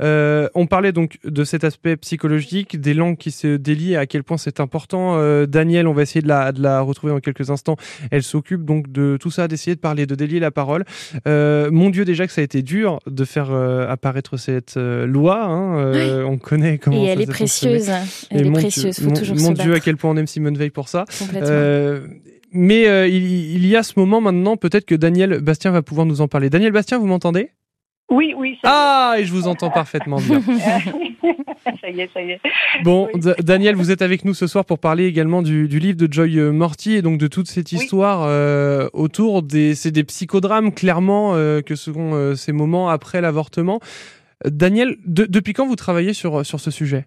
on 0.00 0.66
parlait 0.68 0.92
donc 0.92 1.18
de 1.24 1.44
cet 1.44 1.64
aspect 1.64 1.96
psychologique, 1.96 2.80
des 2.80 2.94
langues 2.94 3.16
qui 3.16 3.30
se 3.30 3.56
délient, 3.56 3.96
à 3.96 4.06
quel 4.06 4.24
point 4.24 4.38
c'est 4.38 4.60
important. 4.60 5.18
Daniel, 5.46 5.86
on 5.86 5.92
va 5.92 6.02
essayer 6.02 6.22
de 6.22 6.28
la, 6.28 6.52
de 6.52 6.62
la 6.62 6.80
retrouver 6.80 7.12
dans 7.12 7.20
quelques 7.20 7.50
instants. 7.50 7.76
Elle 8.10 8.22
s'occupe 8.22 8.64
donc 8.64 8.90
de 8.90 9.16
tout 9.20 9.30
ça, 9.30 9.48
d'essayer 9.48 9.74
de 9.74 9.80
parler 9.80 10.06
de 10.08 10.14
délier 10.16 10.40
la 10.40 10.50
parole. 10.50 10.84
Euh, 11.26 11.70
mon 11.70 11.90
Dieu, 11.90 12.04
déjà 12.04 12.26
que 12.26 12.32
ça 12.32 12.40
a 12.40 12.44
été 12.44 12.62
dur 12.62 12.98
de 13.06 13.24
faire 13.24 13.52
euh, 13.52 13.88
apparaître 13.88 14.36
cette 14.36 14.76
euh, 14.76 15.06
loi. 15.06 15.44
Hein, 15.44 16.24
on 16.26 16.38
connaît 16.38 16.78
comment. 16.78 16.96
Et 16.96 17.06
elle 17.06 17.20
est 17.20 17.26
précieuse. 17.26 17.90
Elle 18.30 18.46
est 18.46 18.50
précieuse. 18.50 18.98
Faut 18.98 19.10
toujours 19.10 19.36
mon 19.36 19.52
Dieu, 19.52 19.74
à 19.74 19.80
quel 19.80 19.96
point 19.96 20.10
on 20.10 20.16
aime 20.16 20.26
Simone 20.26 20.56
Veil 20.56 20.70
pour 20.70 20.88
ça. 20.88 21.04
mais 22.52 23.10
il, 23.10 23.66
y 23.66 23.76
a 23.76 23.82
ce 23.82 23.92
moment 23.96 24.20
maintenant, 24.20 24.56
peut-être 24.56 24.86
que 24.86 24.94
Daniel 24.94 25.40
Bastien 25.40 25.70
va 25.70 25.82
pouvoir 25.82 26.06
nous 26.06 26.20
en 26.20 26.28
parler. 26.28 26.50
Daniel 26.50 26.72
Bastien, 26.72 26.98
vous 26.98 27.06
m'entendez? 27.06 27.50
Oui, 28.10 28.34
oui. 28.36 28.58
ah, 28.64 29.16
et 29.18 29.24
je 29.24 29.32
vous 29.32 29.48
entends 29.48 29.70
parfaitement 29.70 30.16
bien. 30.16 30.40
ça 31.80 31.90
y 31.90 32.00
est, 32.00 32.10
ça 32.12 32.22
y 32.22 32.32
est. 32.32 32.40
Bon, 32.82 33.08
Daniel, 33.40 33.76
vous 33.76 33.90
êtes 33.90 34.02
avec 34.02 34.24
nous 34.24 34.34
ce 34.34 34.46
soir 34.46 34.64
pour 34.64 34.78
parler 34.78 35.06
également 35.06 35.42
du, 35.42 35.66
livre 35.66 35.98
de 35.98 36.10
Joy 36.10 36.38
euh, 36.38 36.50
Morty 36.50 36.94
et 36.94 37.02
donc 37.02 37.18
de 37.18 37.26
toute 37.26 37.48
cette 37.48 37.72
histoire 37.72 38.24
euh, 38.24 38.88
autour 38.92 39.42
des, 39.42 39.74
c'est 39.74 39.90
des 39.90 40.04
psychodrames 40.04 40.72
clairement 40.72 41.34
euh, 41.34 41.60
que 41.60 41.74
seront 41.74 42.34
ces 42.34 42.52
moments 42.52 42.88
après 42.88 43.20
l'avortement. 43.20 43.80
Daniel, 44.44 44.96
depuis 45.04 45.52
quand 45.52 45.66
vous 45.66 45.76
travaillez 45.76 46.14
sur, 46.14 46.46
sur 46.46 46.60
ce 46.60 46.70
sujet? 46.70 47.06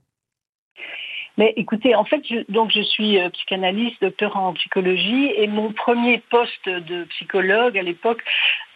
Mais 1.37 1.53
écoutez, 1.55 1.95
en 1.95 2.03
fait, 2.03 2.21
je, 2.29 2.51
donc 2.51 2.71
je 2.71 2.81
suis 2.81 3.19
euh, 3.19 3.29
psychanalyste, 3.29 4.01
docteur 4.01 4.35
en 4.37 4.53
psychologie, 4.53 5.31
et 5.35 5.47
mon 5.47 5.71
premier 5.71 6.19
poste 6.29 6.67
de 6.67 7.05
psychologue 7.05 7.77
à 7.77 7.81
l'époque, 7.81 8.21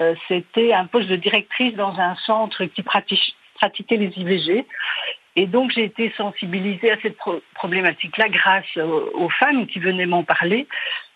euh, 0.02 0.16
c'était 0.28 0.74
un 0.74 0.86
poste 0.86 1.10
de 1.10 1.16
directrice 1.16 1.76
dans 1.76 2.00
un 2.00 2.16
centre 2.16 2.66
qui 2.66 2.82
pratiquait 2.84 3.98
les 3.98 4.12
IVG. 4.18 4.66
Et 5.38 5.48
donc 5.48 5.72
j'ai 5.72 5.84
été 5.84 6.14
sensibilisée 6.16 6.92
à 6.92 6.98
cette 7.02 7.18
problématique-là 7.56 8.30
grâce 8.30 8.78
aux, 8.78 9.30
femmes 9.30 9.68
qui 9.68 9.80
venaient 9.80 10.06
m'en 10.06 10.24
parler. 10.24 10.66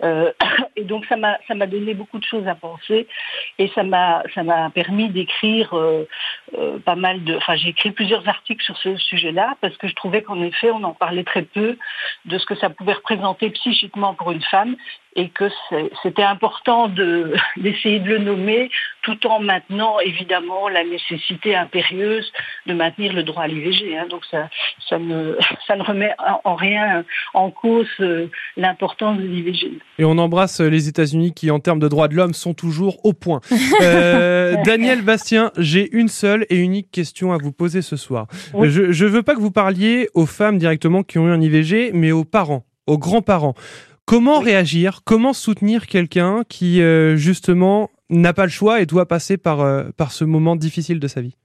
Euh, 0.04 0.34
et 0.76 0.84
donc 0.84 1.06
ça 1.06 1.16
m'a 1.16 1.68
donné 1.68 1.94
beaucoup 1.94 2.20
de 2.20 2.26
choses 2.26 2.46
à 2.46 2.56
penser 2.56 3.08
et 3.58 3.70
ça 3.70 3.84
m'a 3.84 4.24
permis 4.74 5.08
d'écrire 5.10 5.74
euh, 6.58 6.80
pas 6.80 6.96
mal 6.96 7.24
de. 7.24 7.36
Enfin 7.36 7.56
j'ai 7.56 7.70
écrit 7.70 7.92
plusieurs 7.92 8.28
articles 8.28 8.64
sur 8.64 8.78
ce 8.78 8.96
sujet-là 8.98 9.56
parce 9.62 9.76
que 9.78 9.88
je 9.88 9.96
trouvais 9.96 10.22
qu'en 10.22 10.42
effet 10.42 10.72
on 10.72 10.84
en 10.84 10.94
parlait 10.94 11.24
très 11.24 11.44
peu 11.44 11.78
de 12.26 12.38
ce 12.38 12.46
que 12.46 12.56
ça 12.56 12.70
pouvait 12.70 12.94
représenter 12.94 13.50
psychiquement 13.52 14.14
pour 14.14 14.32
une 14.32 14.42
femme 14.42 14.76
et 15.16 15.30
que 15.30 15.50
c'était 16.04 16.24
important 16.24 16.88
d'essayer 17.58 18.00
de, 18.00 18.10
le 18.10 18.20
nommer 18.20 18.70
tout 19.02 19.28
en 19.28 19.40
maintenant 19.40 20.00
évidemment 20.00 20.70
la 20.70 20.84
nécessité 20.84 21.56
impérieuse 21.56 22.32
de 22.68 22.74
maintenir 22.74 23.14
le 23.14 23.24
droit 23.24 23.44
à 23.44 23.48
l'IVG. 23.48 23.98
Hein. 23.98 24.08
Donc 24.10 24.24
ça, 24.30 24.50
ça, 24.88 25.00
ne, 25.00 25.36
ça 25.68 25.76
ne 25.76 25.84
remet 25.84 26.14
en 26.44 26.56
rien 26.56 27.04
en 27.34 27.52
cause 27.52 27.88
euh, 28.00 28.28
l'importance 28.58 29.18
de 29.18 29.24
l'IVG. 29.24 29.80
Et 29.98 30.06
on 30.06 30.18
embrasse 30.18 30.60
les 30.62 30.88
États-Unis 30.88 31.34
qui, 31.34 31.52
en 31.52 31.60
termes 31.60 31.80
de 31.80 31.88
droits 31.88 32.08
de 32.08 32.16
l'homme, 32.16 32.34
sont 32.34 32.54
toujours 32.54 33.04
au 33.06 33.14
point. 33.14 33.42
Euh, 33.82 34.56
Daniel 34.66 35.02
Bastien, 35.02 35.52
j'ai 35.58 35.90
une 35.96 36.10
seule 36.10 36.39
et 36.50 36.58
unique 36.58 36.92
question 36.92 37.32
à 37.34 37.38
vous 37.38 37.52
poser 37.52 37.82
ce 37.82 37.96
soir. 37.96 38.28
Je 38.54 39.04
ne 39.04 39.10
veux 39.10 39.24
pas 39.24 39.36
que 39.36 39.40
vous 39.40 39.52
parliez 39.52 40.10
aux 40.14 40.26
femmes 40.26 40.58
directement 40.58 41.04
qui 41.04 41.18
ont 41.18 41.28
eu 41.28 41.32
un 41.32 41.42
IVG, 41.42 41.92
mais 41.94 42.12
aux 42.12 42.26
parents, 42.26 42.66
aux 42.88 42.98
grands-parents. 42.98 43.56
Comment 44.06 44.40
réagir? 44.40 45.02
Comment 45.06 45.34
soutenir 45.34 45.86
quelqu'un 45.86 46.44
qui, 46.50 46.82
euh, 46.82 47.16
justement, 47.16 47.92
n'a 48.10 48.34
pas 48.34 48.46
le 48.46 48.50
choix 48.50 48.82
et 48.82 48.88
doit 48.88 49.08
passer 49.08 49.38
par, 49.38 49.62
euh, 49.62 49.90
par 49.96 50.12
ce 50.12 50.24
moment 50.24 50.56
difficile 50.56 51.00
de 51.00 51.08
sa 51.08 51.22
vie? 51.22 51.36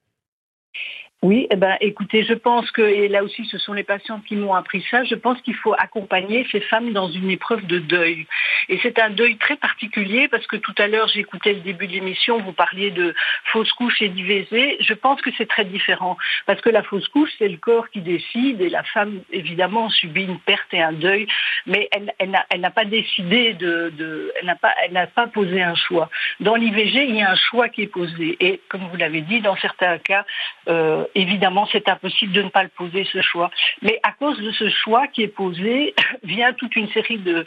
Oui, 1.25 1.47
eh 1.51 1.57
ben, 1.57 1.79
écoutez, 1.81 2.23
je 2.23 2.35
pense 2.35 2.71
que, 2.71 2.83
et 2.83 3.09
là 3.09 3.25
aussi 3.25 3.47
ce 3.47 3.57
sont 3.57 3.73
les 3.73 3.83
patientes 3.83 4.23
qui 4.27 4.37
m'ont 4.37 4.53
appris 4.53 4.85
ça, 4.91 5.05
je 5.05 5.15
pense 5.15 5.41
qu'il 5.41 5.55
faut 5.55 5.73
accompagner 5.73 6.47
ces 6.53 6.61
femmes 6.61 6.93
dans 6.93 7.09
une 7.09 7.31
épreuve 7.31 7.65
de 7.65 7.79
deuil. 7.79 8.27
Et 8.69 8.79
c'est 8.83 8.99
un 8.99 9.09
deuil 9.09 9.39
très 9.39 9.57
particulier 9.57 10.29
parce 10.29 10.47
que 10.47 10.57
tout 10.57 10.75
à 10.77 10.87
l'heure 10.87 11.09
j'écoutais 11.09 11.55
le 11.55 11.61
début 11.61 11.87
de 11.87 11.93
l'émission, 11.93 12.43
vous 12.43 12.53
parliez 12.53 12.91
de 12.91 13.15
fausse 13.45 13.73
couche 13.73 14.03
et 14.03 14.11
d'IVG. 14.11 14.77
Je 14.81 14.93
pense 14.93 15.23
que 15.23 15.31
c'est 15.39 15.49
très 15.49 15.65
différent 15.65 16.19
parce 16.45 16.61
que 16.61 16.69
la 16.69 16.83
fausse 16.83 17.09
couche, 17.09 17.31
c'est 17.39 17.49
le 17.49 17.57
corps 17.57 17.89
qui 17.89 18.03
décide 18.03 18.61
et 18.61 18.69
la 18.69 18.83
femme, 18.83 19.23
évidemment, 19.33 19.89
subit 19.89 20.25
une 20.25 20.41
perte 20.41 20.75
et 20.75 20.83
un 20.83 20.93
deuil, 20.93 21.27
mais 21.65 21.89
elle, 21.93 22.13
elle 22.19 22.61
n'a 22.61 22.71
pas 22.71 22.85
décidé 22.85 23.55
de, 23.55 24.31
elle 24.39 24.47
n'a 24.47 24.57
pas, 24.57 24.75
pas 25.07 25.27
posé 25.29 25.63
un 25.63 25.75
choix. 25.75 26.11
Dans 26.41 26.55
l'IVG, 26.55 27.07
il 27.09 27.17
y 27.17 27.23
a 27.23 27.31
un 27.31 27.37
choix 27.37 27.71
qui 27.71 27.81
est 27.81 27.87
posé 27.87 28.37
et 28.41 28.61
comme 28.69 28.83
vous 28.91 28.97
l'avez 28.99 29.23
dit, 29.23 29.41
dans 29.41 29.57
certains 29.57 29.97
cas, 29.97 30.27
euh, 30.69 31.07
évidemment, 31.15 31.69
c'est 31.71 31.89
impossible 31.89 32.33
de 32.33 32.43
ne 32.43 32.49
pas 32.49 32.63
le 32.63 32.69
poser, 32.69 33.05
ce 33.05 33.21
choix. 33.23 33.51
Mais 33.83 34.01
à 34.03 34.13
cause 34.13 34.39
de 34.39 34.51
ce 34.53 34.69
choix 34.69 35.07
qui 35.09 35.23
est 35.23 35.29
posé, 35.29 35.95
vient 36.23 36.53
toute 36.53 36.77
une 36.77 36.89
série 36.91 37.19
de, 37.19 37.45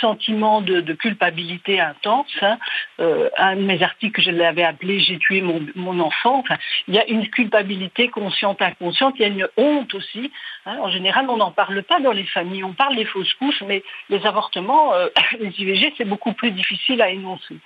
sentiments 0.00 0.60
de, 0.60 0.92
culpabilité 0.94 1.80
intense. 1.80 2.26
Hein. 2.42 2.58
Euh, 3.00 3.28
un 3.36 3.56
de 3.56 3.62
mes 3.62 3.82
articles, 3.82 4.20
je 4.20 4.30
l'avais 4.30 4.64
appelé 4.64 5.00
J'ai 5.00 5.18
tué 5.18 5.42
mon, 5.42 6.00
enfant. 6.00 6.44
il 6.88 6.94
y 6.94 6.98
a 6.98 7.06
une 7.08 7.28
culpabilité 7.28 8.08
consciente, 8.08 8.62
inconsciente. 8.62 9.14
Il 9.18 9.22
y 9.22 9.24
a 9.24 9.28
une 9.28 9.48
honte 9.56 9.94
aussi. 9.94 10.30
Hein. 10.66 10.78
En 10.80 10.90
général, 10.90 11.28
on 11.28 11.36
n'en 11.36 11.50
parle 11.50 11.82
pas 11.82 12.00
dans 12.00 12.12
les 12.12 12.24
familles. 12.24 12.64
On 12.64 12.72
parle 12.72 12.96
des 12.96 13.04
fausses 13.04 13.32
couches, 13.34 13.62
mais 13.66 13.82
les 14.10 14.24
avortements, 14.26 14.94
euh, 14.94 15.08
les 15.40 15.52
IVG, 15.58 15.94
c'est 15.96 16.04
beaucoup 16.04 16.32
plus 16.32 16.50
difficile 16.50 17.02
à 17.02 17.10
énoncer. 17.10 17.56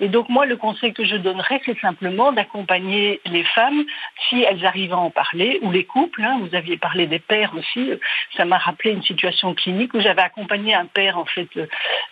Et 0.00 0.08
donc, 0.08 0.28
moi, 0.28 0.46
le 0.46 0.56
conseil 0.56 0.92
que 0.92 1.04
je 1.04 1.16
donnerais, 1.16 1.60
c'est 1.64 1.78
simplement 1.80 2.32
d'accompagner 2.32 3.20
les 3.26 3.44
femmes 3.44 3.84
si 4.28 4.42
elles 4.42 4.64
arrivent 4.64 4.83
à 4.92 4.98
en 4.98 5.10
parler, 5.10 5.58
ou 5.62 5.70
les 5.70 5.84
couples. 5.84 6.22
Hein. 6.22 6.38
vous 6.40 6.54
aviez 6.54 6.76
parlé 6.76 7.06
des 7.06 7.18
pères 7.18 7.52
aussi. 7.56 7.90
Ça 8.36 8.44
m'a 8.44 8.58
rappelé 8.58 8.92
une 8.92 9.02
situation 9.02 9.54
clinique 9.54 9.94
où 9.94 10.00
j'avais 10.00 10.22
accompagné 10.22 10.74
un 10.74 10.86
père 10.86 11.18
en 11.18 11.24
fait 11.24 11.48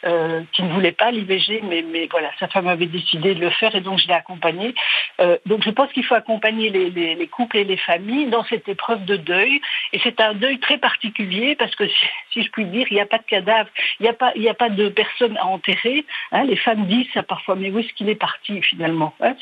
euh, 0.05 0.43
qui 0.53 0.63
ne 0.63 0.73
voulait 0.73 0.93
pas 0.93 1.11
l'IVG, 1.11 1.63
mais, 1.65 1.83
mais 1.83 2.09
voilà, 2.11 2.31
sa 2.39 2.49
femme 2.49 2.69
avait 2.69 2.87
décidé 2.87 3.35
de 3.35 3.41
le 3.41 3.51
faire 3.51 3.75
et 3.75 3.81
donc 3.81 3.99
je 3.99 4.09
l'ai 4.09 4.15
accompagné. 4.15 4.75
Euh, 5.21 5.37
donc 5.47 5.63
je 5.65 5.71
pense 5.71 5.93
qu'il 5.93 6.05
faut 6.05 6.15
accompagner 6.15 6.71
les, 6.71 6.91
les, 6.91 7.27
couples 7.27 7.59
et 7.59 7.65
les 7.65 7.77
familles 7.77 8.27
dans 8.27 8.45
cette 8.45 8.69
épreuve 8.69 9.05
de 9.05 9.17
deuil. 9.17 9.61
Et 9.93 10.01
c'est 10.03 10.21
un 10.21 10.35
deuil 10.35 10.59
très 10.59 10.79
particulier 10.79 11.55
parce 11.57 11.75
que 11.75 11.85
si, 12.33 12.43
je 12.43 12.51
puis 12.51 12.65
dire, 12.65 12.87
il 12.91 12.95
n'y 12.95 13.01
a 13.01 13.07
pas 13.07 13.19
de 13.19 13.25
cadavre, 13.25 13.69
il 14.01 14.05
n'y 14.05 14.09
a 14.09 14.13
pas, 14.13 14.33
il 14.35 14.49
a 14.49 14.55
pas 14.55 14.69
de 14.69 14.89
personne 14.89 15.37
à 15.37 15.47
enterrer. 15.47 16.05
Hein. 16.33 16.45
les 16.45 16.57
femmes 16.57 16.87
disent 16.87 17.09
ça 17.15 17.23
parfois, 17.23 17.57
mais 17.57 17.71
où 17.71 17.79
est-ce 17.79 17.93
qu'il 17.95 18.09
est 18.09 18.15
parti 18.15 18.61
finalement 18.63 19.15
hein, 19.21 19.35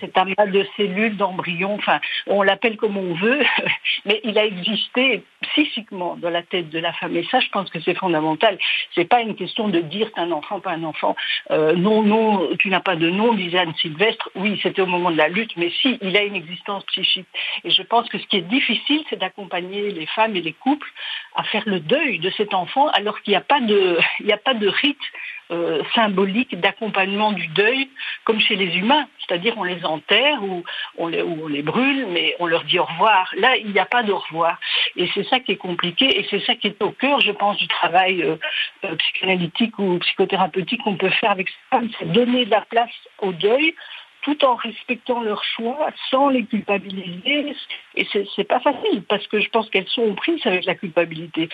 Cet 0.00 0.16
amas 0.16 0.46
de 0.46 0.66
cellules, 0.76 1.16
d'embryons, 1.16 1.74
enfin, 1.74 2.00
on 2.26 2.41
l'appelle 2.42 2.76
comme 2.76 2.96
on 2.96 3.14
veut, 3.14 3.44
mais 4.04 4.20
il 4.24 4.38
a 4.38 4.44
existé 4.44 5.24
psychiquement 5.42 6.16
dans 6.16 6.30
la 6.30 6.42
tête 6.42 6.70
de 6.70 6.78
la 6.78 6.92
femme. 6.92 7.16
Et 7.16 7.24
ça, 7.30 7.40
je 7.40 7.48
pense 7.50 7.70
que 7.70 7.80
c'est 7.80 7.94
fondamental. 7.94 8.58
C'est 8.94 9.04
pas 9.04 9.20
une 9.20 9.34
question 9.34 9.68
de 9.68 9.80
dire 9.80 10.10
un 10.16 10.30
enfant, 10.32 10.60
pas 10.60 10.72
un 10.72 10.84
enfant. 10.84 11.16
Euh, 11.50 11.74
non, 11.74 12.02
non, 12.02 12.56
tu 12.58 12.68
n'as 12.68 12.80
pas 12.80 12.96
de 12.96 13.10
nom, 13.10 13.34
disait 13.34 13.58
Anne 13.58 13.74
Sylvestre. 13.74 14.30
Oui, 14.34 14.58
c'était 14.62 14.82
au 14.82 14.86
moment 14.86 15.10
de 15.10 15.16
la 15.16 15.28
lutte, 15.28 15.56
mais 15.56 15.70
si, 15.70 15.98
il 16.00 16.16
a 16.16 16.22
une 16.22 16.36
existence 16.36 16.84
psychique. 16.84 17.26
Et 17.64 17.70
je 17.70 17.82
pense 17.82 18.08
que 18.08 18.18
ce 18.18 18.26
qui 18.26 18.36
est 18.36 18.48
difficile, 18.48 19.02
c'est 19.10 19.18
d'accompagner 19.18 19.90
les 19.90 20.06
femmes 20.06 20.36
et 20.36 20.40
les 20.40 20.52
couples 20.52 20.90
à 21.34 21.44
faire 21.44 21.62
le 21.66 21.80
deuil 21.80 22.18
de 22.18 22.30
cet 22.30 22.54
enfant, 22.54 22.88
alors 22.88 23.20
qu'il 23.22 23.32
n'y 23.32 23.36
a 23.36 23.40
pas 23.40 23.60
de, 23.60 23.98
il 24.20 24.26
n'y 24.26 24.32
a 24.32 24.38
pas 24.38 24.54
de 24.54 24.68
rite 24.68 24.98
euh, 25.50 25.82
symbolique 25.94 26.58
d'accompagnement 26.58 27.32
du 27.32 27.46
deuil, 27.48 27.88
comme 28.24 28.40
chez 28.40 28.56
les 28.56 28.76
humains, 28.78 29.06
c'est-à-dire 29.20 29.54
on 29.58 29.64
les 29.64 29.84
enterre 29.84 30.42
ou 30.42 30.62
on 30.96 31.08
les, 31.08 31.62
brûle, 31.62 32.06
mais 32.10 32.34
on 32.38 32.46
leur 32.46 32.64
dit 32.64 32.78
au 32.78 32.84
revoir. 32.84 33.30
Là, 33.36 33.56
il 33.56 33.72
n'y 33.72 33.78
a 33.78 33.84
pas 33.84 34.02
de 34.02 34.12
revoir. 34.12 34.58
Et 34.96 35.08
c'est 35.14 35.24
ça 35.24 35.40
qui 35.40 35.52
est 35.52 35.56
compliqué 35.56 36.18
et 36.18 36.26
c'est 36.30 36.40
ça 36.40 36.54
qui 36.54 36.68
est 36.68 36.82
au 36.82 36.90
cœur, 36.90 37.20
je 37.20 37.32
pense, 37.32 37.58
du 37.58 37.68
travail 37.68 38.22
euh, 38.22 38.36
euh, 38.84 38.94
psychanalytique 38.96 39.78
ou 39.78 39.98
psychothérapeutique 39.98 40.82
qu'on 40.82 40.96
peut 40.96 41.10
faire 41.10 41.32
avec 41.32 41.48
ces 41.48 41.54
femmes, 41.70 41.88
c'est 41.98 42.10
donner 42.10 42.44
de 42.46 42.50
la 42.50 42.62
place 42.62 42.90
au 43.18 43.32
deuil 43.32 43.74
tout 44.22 44.44
en 44.44 44.54
respectant 44.54 45.20
leurs 45.20 45.44
choix, 45.44 45.88
sans 46.10 46.28
les 46.28 46.44
culpabiliser. 46.44 47.54
Et 47.96 48.06
c'est 48.12 48.44
pas 48.44 48.60
facile, 48.60 49.02
parce 49.08 49.26
que 49.26 49.40
je 49.40 49.48
pense 49.50 49.68
qu'elles 49.68 49.88
sont 49.88 50.14
prises 50.14 50.46
avec 50.46 50.64
la 50.64 50.76
culpabilité. 50.76 51.48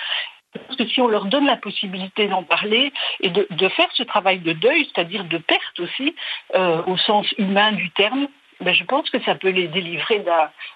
Parce 0.52 0.76
que 0.76 0.86
si 0.86 1.00
on 1.00 1.08
leur 1.08 1.26
donne 1.26 1.46
la 1.46 1.56
possibilité 1.56 2.26
d'en 2.28 2.42
parler 2.42 2.92
et 3.20 3.30
de, 3.30 3.68
faire 3.68 3.88
ce 3.94 4.02
travail 4.02 4.38
de 4.40 4.52
deuil, 4.52 4.88
c'est-à-dire 4.92 5.24
de 5.24 5.38
perte 5.38 5.80
aussi, 5.80 6.14
euh, 6.54 6.82
au 6.86 6.96
sens 6.96 7.26
humain 7.38 7.72
du 7.72 7.90
terme, 7.90 8.28
ben 8.60 8.74
je 8.74 8.84
pense 8.84 9.08
que 9.10 9.22
ça 9.22 9.34
peut 9.34 9.50
les 9.50 9.68
délivrer 9.68 10.24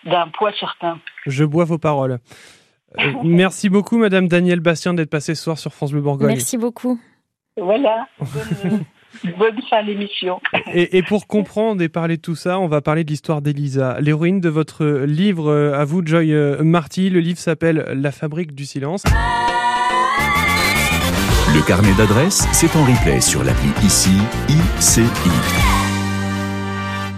d'un 0.05 0.29
poids 0.29 0.53
certain. 0.59 1.01
Je 1.27 1.45
bois 1.45 1.65
vos 1.65 1.79
paroles. 1.79 2.19
Euh, 2.99 3.13
merci 3.25 3.69
beaucoup, 3.69 3.99
Madame 3.99 4.29
Danielle 4.29 4.61
Bastien, 4.61 4.95
d'être 4.95 5.11
passée 5.11 5.35
ce 5.35 5.43
soir 5.43 5.59
sur 5.59 5.73
France 5.73 5.93
Bleu 5.93 6.03
Bourgogne. 6.03 6.29
Merci 6.29 6.59
beaucoup. 6.59 7.01
Voilà. 7.57 8.07
Bonne, 8.19 8.85
fin 9.69 9.85
d'émission. 9.85 10.41
Et, 10.73 10.99
et, 10.99 11.03
pour 11.03 11.27
comprendre 11.27 11.83
et 11.83 11.89
parler 11.89 12.17
de 12.17 12.23
tout 12.23 12.37
ça, 12.37 12.59
on 12.59 12.69
va 12.69 12.81
parler 12.81 13.05
de 13.05 13.11
l'histoire 13.11 13.43
d'Elisa, 13.43 13.99
l'héroïne 14.01 14.41
de 14.41 14.49
votre 14.49 14.85
livre 15.05 15.51
euh, 15.51 15.79
à 15.79 15.85
vous, 15.85 16.03
Joy 16.05 16.35
Marty. 16.61 17.11
Le 17.11 17.21
livre 17.21 17.39
s'appelle 17.39 17.87
La 17.95 18.13
fabrique 18.13 18.55
du 18.55 18.67
silence. 18.67 19.05
Le 21.55 21.61
carnet 21.67 21.93
d'adresses, 21.99 22.49
c'est 22.53 22.75
en 22.77 22.85
replay 22.85 23.21
sur 23.21 23.45
l'appli 23.45 23.69
ICI, 23.85 24.11
ICI. 24.49 25.72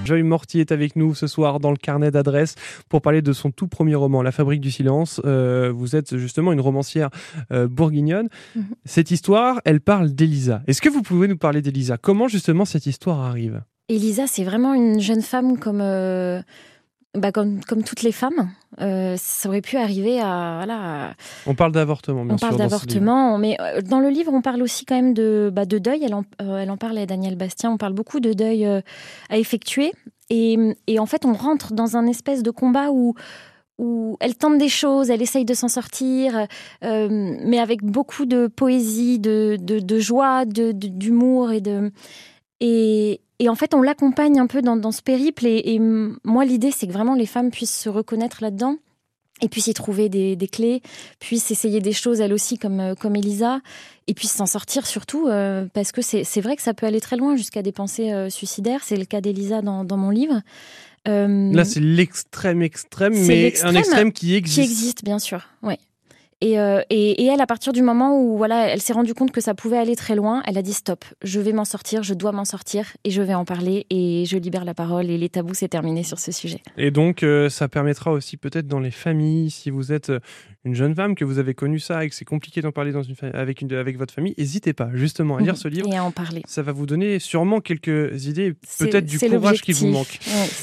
Joy 0.05 0.23
Morty 0.23 0.61
est 0.61 0.73
avec 0.73 0.97
nous 0.97 1.15
ce 1.15 1.27
soir 1.27 1.61
dans 1.61 1.71
le 1.71 1.77
carnet 1.77 2.11
d'adresses 2.11 2.55
pour 2.89 3.01
parler 3.03 3.23
de 3.23 3.33
son 3.33 3.51
tout 3.51 3.69
premier 3.69 3.95
roman, 3.95 4.23
La 4.23 4.33
Fabrique 4.33 4.61
du 4.61 4.71
Silence. 4.71 5.21
Euh, 5.25 5.73
vous 5.75 5.97
êtes 5.97 6.17
justement 6.17 6.53
une 6.53 6.61
romancière 6.61 7.11
euh, 7.53 7.69
bourguignonne. 7.69 8.29
Mhm. 8.55 8.65
Cette 8.85 9.11
histoire, 9.11 9.61
elle 9.65 9.81
parle 9.81 10.11
d'Elisa. 10.11 10.63
Est-ce 10.67 10.83
que 10.83 10.89
vous 10.89 11.03
pouvez 11.03 11.29
nous 11.29 11.39
parler 11.39 11.63
d'Elisa? 11.63 11.97
Comment 11.97 12.29
justement 12.29 12.65
cette 12.65 12.87
histoire 12.87 13.21
arrive? 13.21 13.63
Elisa, 13.89 14.27
c'est 14.27 14.45
vraiment 14.45 14.75
une 14.75 15.01
jeune 15.01 15.23
femme 15.23 15.59
comme... 15.59 15.81
Euh, 15.81 16.41
bah, 17.15 17.31
comme, 17.33 17.65
comme 17.65 17.85
toutes 17.85 18.03
les 18.03 18.13
femmes, 18.13 18.51
euh, 18.81 19.15
ça 19.17 19.49
aurait 19.49 19.61
pu 19.61 19.77
arriver 19.77 20.21
à. 20.21 20.55
Voilà, 20.57 21.15
On 21.47 21.55
parle 21.55 21.73
d'avortement, 21.73 22.25
bien 22.25 22.35
on 22.35 22.39
parle 22.39 22.57
d'avortement, 22.57 23.39
mais 23.39 23.57
euh, 23.61 23.81
dans 23.83 24.01
le 24.01 24.09
livre, 24.09 24.33
on 24.33 24.43
parle 24.43 24.63
aussi 24.63 24.85
quand 24.85 24.97
même 24.97 25.15
de, 25.15 25.51
bah, 25.53 25.65
de 25.65 25.79
deuil. 25.79 26.03
Elle 26.05 26.15
en, 26.15 26.25
euh, 26.43 26.59
elle 26.59 26.71
en 26.71 26.77
parle 26.77 26.99
à 26.99 27.07
Daniel 27.07 27.37
Bastien. 27.37 27.71
On 27.71 27.77
parle 27.77 27.93
beaucoup 27.93 28.21
de 28.21 28.33
deuil 28.33 28.67
à 28.67 29.39
effectuer. 29.39 29.93
Et, 30.31 30.59
et, 30.87 30.99
en 30.99 31.07
fait, 31.07 31.25
on 31.25 31.35
rentre 31.35 31.73
dans 31.73 31.97
un 31.97 32.07
espèce 32.07 32.43
de 32.43 32.51
combat 32.51 32.91
où, 32.91 33.15
où 33.79 34.17
elle 34.21 34.35
tente 34.35 34.59
des 34.59 34.69
choses, 34.69 35.11
elle 35.11 35.23
essaye 35.23 35.45
de 35.45 35.55
s'en 35.55 35.69
sortir, 35.69 36.47
mais 36.83 37.59
avec 37.59 37.85
beaucoup 37.85 38.25
de 38.25 38.49
poésie, 38.49 39.19
de, 39.21 39.57
de, 39.61 39.79
de 39.79 39.99
joie, 39.99 40.45
d'humour 40.47 41.53
et 41.53 41.61
de. 41.61 41.93
Et, 42.61 43.21
et 43.39 43.49
en 43.49 43.55
fait, 43.55 43.75
on 43.75 43.83
l'accompagne 43.83 44.39
un 44.39 44.47
peu 44.47 44.63
dans, 44.63 44.93
ce 44.93 45.03
périple. 45.03 45.47
Et, 45.47 45.79
moi, 45.79 46.45
l'idée, 46.45 46.71
c'est 46.71 46.87
que 46.87 46.93
vraiment 46.93 47.15
les 47.15 47.27
femmes 47.27 47.51
puissent 47.51 47.79
se 47.79 47.89
reconnaître 47.89 48.39
là-dedans 48.41 48.77
et 49.41 49.49
puissent 49.49 49.67
y 49.67 49.75
trouver 49.75 50.09
des, 50.09 50.49
clés, 50.51 50.81
puissent 51.19 51.51
essayer 51.51 51.81
des 51.81 51.93
choses 51.93 52.21
elles 52.21 52.33
aussi 52.33 52.57
comme, 52.57 52.79
euh, 52.79 52.95
comme 52.95 53.17
Elisa, 53.17 53.61
et 54.07 54.15
puissent 54.15 54.35
s'en 54.35 54.47
sortir 54.47 54.87
surtout, 54.87 55.27
euh, 55.27 55.67
parce 55.75 55.91
que 55.91 56.03
c'est 56.03 56.41
vrai 56.41 56.55
que 56.55 56.63
ça 56.63 56.73
peut 56.73 56.87
aller 56.87 57.01
très 57.01 57.17
loin 57.17 57.35
jusqu'à 57.35 57.63
des 57.63 57.73
pensées 57.73 58.13
euh, 58.13 58.31
suicidaires. 58.31 58.83
C'est 58.85 58.97
le 58.97 59.05
cas 59.05 59.21
d'Elisa 59.21 59.61
dans, 59.61 59.83
dans, 59.85 59.97
mon 59.97 60.11
livre. 60.11 60.41
Là, 61.07 61.65
c'est 61.65 61.81
l'extrême 61.81 62.63
extrême, 62.63 63.15
mais 63.27 63.53
un 63.65 63.75
extrême 63.75 64.13
qui 64.13 64.35
existe. 64.35 64.57
Qui 64.57 64.65
existe, 64.65 65.05
bien 65.05 65.19
sûr, 65.19 65.49
oui. 65.63 65.75
Euh, 66.43 66.83
et, 66.91 67.25
elle, 67.27 67.41
à 67.41 67.47
partir 67.47 67.73
du 67.73 67.83
moment 67.83 68.19
où 68.19 68.37
voilà, 68.37 68.69
elle 68.69 68.81
s'est 68.81 68.93
rendue 68.93 69.15
compte 69.15 69.31
que 69.31 69.41
ça 69.41 69.55
pouvait 69.55 69.79
aller 69.79 69.97
très 69.97 70.15
loin, 70.15 70.43
elle 70.47 70.59
a 70.59 70.63
dit 70.63 70.73
stop, 70.73 71.05
je 71.23 71.41
vais 71.41 71.53
m'en 71.53 71.65
sortir, 71.65 72.03
je 72.03 72.15
dois 72.15 72.33
m'en 72.33 72.45
sortir 72.45 72.93
et 73.05 73.11
je 73.11 73.23
vais 73.23 73.35
en 73.35 73.45
parler 73.45 73.87
et 73.91 74.25
je 74.27 74.37
libère 74.37 74.65
la 74.65 74.75
parole 74.75 75.11
et 75.11 75.19
les 75.19 75.29
tabous 75.29 75.55
c'est 75.55 75.69
terminé 75.69 76.03
sur 76.03 76.19
ce 76.19 76.33
sujet. 76.33 76.61
Et 76.77 76.91
donc 76.91 77.23
euh, 77.23 77.49
ça 77.49 77.69
permettra 77.69 78.13
aussi 78.13 78.37
peut-être 78.37 78.67
dans 78.67 78.81
les 78.81 78.91
familles, 78.91 79.51
si 79.51 79.71
vous 79.71 79.93
êtes 79.93 80.11
euh, 80.11 80.21
une 80.65 80.75
jeune 80.75 80.95
femme, 80.95 81.15
que 81.15 81.25
vous 81.25 81.39
avez 81.39 81.55
connu 81.55 81.79
ça 81.79 82.05
et 82.05 82.09
que 82.09 82.15
c'est 82.15 82.25
compliqué 82.25 82.63
d'en 82.63 82.73
parler 82.73 82.93
dans 82.93 83.03
une 83.03 83.15
avec, 83.35 83.61
une, 83.61 83.73
avec 83.75 83.99
votre 83.99 84.15
famille, 84.15 84.35
n'hésitez 84.39 84.73
pas 84.73 84.91
justement 84.95 85.37
à 85.37 85.41
lire 85.41 85.57
ce 85.57 85.69
livre 85.69 85.93
et 85.93 85.97
à 85.97 86.05
en 86.05 86.11
parler. 86.11 86.43
Ça 86.47 86.63
va 86.63 86.73
vous 86.73 86.87
donner 86.87 87.19
sûrement 87.19 87.61
quelques 87.61 88.27
idées, 88.27 88.55
peut-être 88.79 89.05
du 89.05 89.19
courage 89.19 89.63
qui 89.63 89.73
vous 89.73 89.89
manque. 89.89 90.19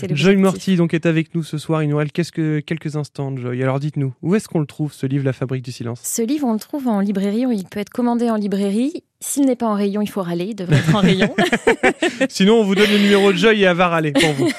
Joy 0.10 0.38
Morty 0.38 0.75
donc 0.75 0.93
est 0.93 1.05
avec 1.05 1.36
nous 1.36 1.43
ce 1.43 1.58
soir. 1.58 1.84
Il 1.84 1.89
nous 1.89 1.98
reste 1.98 2.12
quelques, 2.12 2.65
quelques 2.65 2.96
instants, 2.96 3.36
Joy. 3.36 3.62
Alors 3.62 3.79
dites-nous, 3.79 4.13
où 4.22 4.36
est-ce 4.36 4.48
qu'on 4.48 4.60
le 4.60 4.65
trouve 4.65 4.93
ce 4.93 5.05
livre, 5.05 5.25
La 5.25 5.34
Fabrique 5.34 5.63
du 5.63 5.72
silence? 5.72 6.01
Ce 6.03 6.22
livre, 6.22 6.48
on 6.48 6.53
le 6.53 6.60
trouve 6.60 6.88
en 6.88 7.00
librairie. 7.00 7.46
Il 7.51 7.65
peut 7.65 7.79
être 7.79 7.89
commandé 7.89 8.29
en 8.29 8.36
librairie. 8.36 9.03
S'il 9.20 9.46
n'est 9.46 9.55
pas 9.55 9.67
en 9.67 9.75
rayon, 9.75 10.01
il 10.01 10.10
faut 10.10 10.24
râler. 10.24 10.46
Il 10.46 10.55
devrait 10.55 10.77
être 10.77 10.96
en 10.96 11.00
rayon. 11.00 11.36
sinon, 12.29 12.62
on 12.62 12.63
vous 12.63 12.74
donne 12.74 12.89
le 12.89 12.98
numéro 12.98 13.31
de 13.31 13.38
Joy 13.38 13.62
et 13.62 13.65
elle 13.65 13.77
va 13.77 13.88
râler 13.88 14.13
pour 14.13 14.31
vous. 14.34 14.50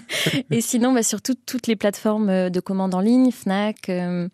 et 0.50 0.60
sinon, 0.60 0.92
bah, 0.92 1.02
sur 1.02 1.22
toutes 1.22 1.66
les 1.66 1.76
plateformes 1.76 2.28
euh, 2.28 2.50
de 2.50 2.60
commande 2.60 2.94
en 2.94 3.00
ligne, 3.00 3.30
Fnac. 3.32 3.88
Euh, 3.88 4.28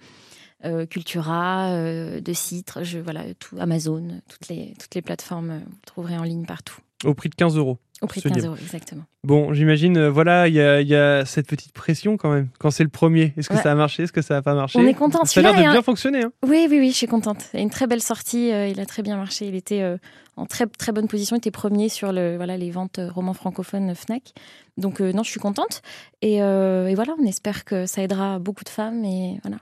euh, 0.65 0.87
Cultura, 0.87 1.69
euh, 1.71 2.21
de 2.21 2.33
Citre, 2.33 2.83
je, 2.83 2.99
voilà, 2.99 3.23
tout, 3.39 3.57
Amazon, 3.61 4.03
toutes 4.29 4.49
les, 4.49 4.75
toutes 4.81 4.95
les 4.95 5.03
plateformes, 5.03 5.61
vous 5.67 5.77
trouverez 5.87 6.17
en 6.19 6.23
ligne 6.25 6.47
partout. 6.47 6.77
Au 7.05 7.13
prix 7.15 7.29
de 7.29 7.35
15 7.35 7.57
euros. 7.59 7.79
Au 8.03 8.07
prix 8.07 8.21
de 8.21 8.25
Ce 8.25 8.29
15 8.29 8.37
livre. 8.39 8.49
euros, 8.49 8.57
exactement. 8.63 9.03
Bon, 9.25 9.53
j'imagine, 9.53 9.97
euh, 9.99 10.11
voilà, 10.11 10.49
il 10.49 10.55
y 10.55 10.57
y 10.89 10.95
a 10.95 11.25
cette 11.27 11.47
petite 11.47 11.73
pression 11.73 12.17
quand 12.17 12.31
même, 12.31 12.49
quand 12.59 12.71
c'est 12.71 12.85
le 12.85 12.89
premier. 12.91 13.33
Est-ce 13.37 13.49
que 13.51 13.55
Ouais. 13.55 13.63
ça 13.63 13.73
a 13.73 13.75
marché 13.75 14.03
Est-ce 14.05 14.13
que 14.13 14.23
ça 14.23 14.37
a 14.37 14.43
pas 14.43 14.55
marché? 14.55 14.79
On 14.79 14.87
est 14.87 14.95
content. 14.95 15.25
Ça 15.25 15.41
a 15.41 15.43
l'air 15.43 15.53
de 15.55 15.59
bien 15.59 15.79
un- 15.79 15.83
fonctionner. 15.83 16.25
hein. 16.25 16.33
Oui, 16.47 16.67
oui, 16.71 16.79
oui, 16.79 16.91
je 16.91 16.97
suis 16.97 17.07
contente. 17.07 17.39
Il 17.53 17.57
y 17.57 17.61
a 17.61 17.63
une 17.63 17.71
très 17.71 17.87
belle 17.87 18.03
sortie. 18.03 18.51
euh, 18.53 18.67
il 18.69 18.81
a 18.81 18.87
très 18.87 19.03
bien 19.03 19.17
marché. 19.17 19.47
Il 19.47 19.55
était 19.55 19.83
euh, 19.83 19.97
en 20.37 20.47
très, 20.47 20.67
très 20.67 20.93
bonne 20.93 21.09
position. 21.09 21.37
Il 21.37 21.39
était 21.39 21.51
premier 21.51 21.89
sur 21.91 22.13
le, 22.13 22.37
voilà, 22.37 22.57
les 22.57 22.71
ventes 22.71 22.99
euh, 22.99 23.11
romans 23.11 23.35
francophones 23.35 23.95
Fnac. 23.95 24.33
Donc, 24.79 25.01
euh, 25.01 25.13
non, 25.13 25.23
je 25.23 25.31
suis 25.31 25.41
contente. 25.41 25.81
Et, 26.23 26.43
euh, 26.43 26.87
et 26.89 26.95
voilà, 26.95 27.15
on 27.21 27.25
espère 27.27 27.65
que 27.65 27.87
ça 27.87 28.03
aidera 28.03 28.39
beaucoup 28.39 28.65
de 28.65 28.69
femmes. 28.71 29.05
Et 29.05 29.39
voilà. 29.43 29.59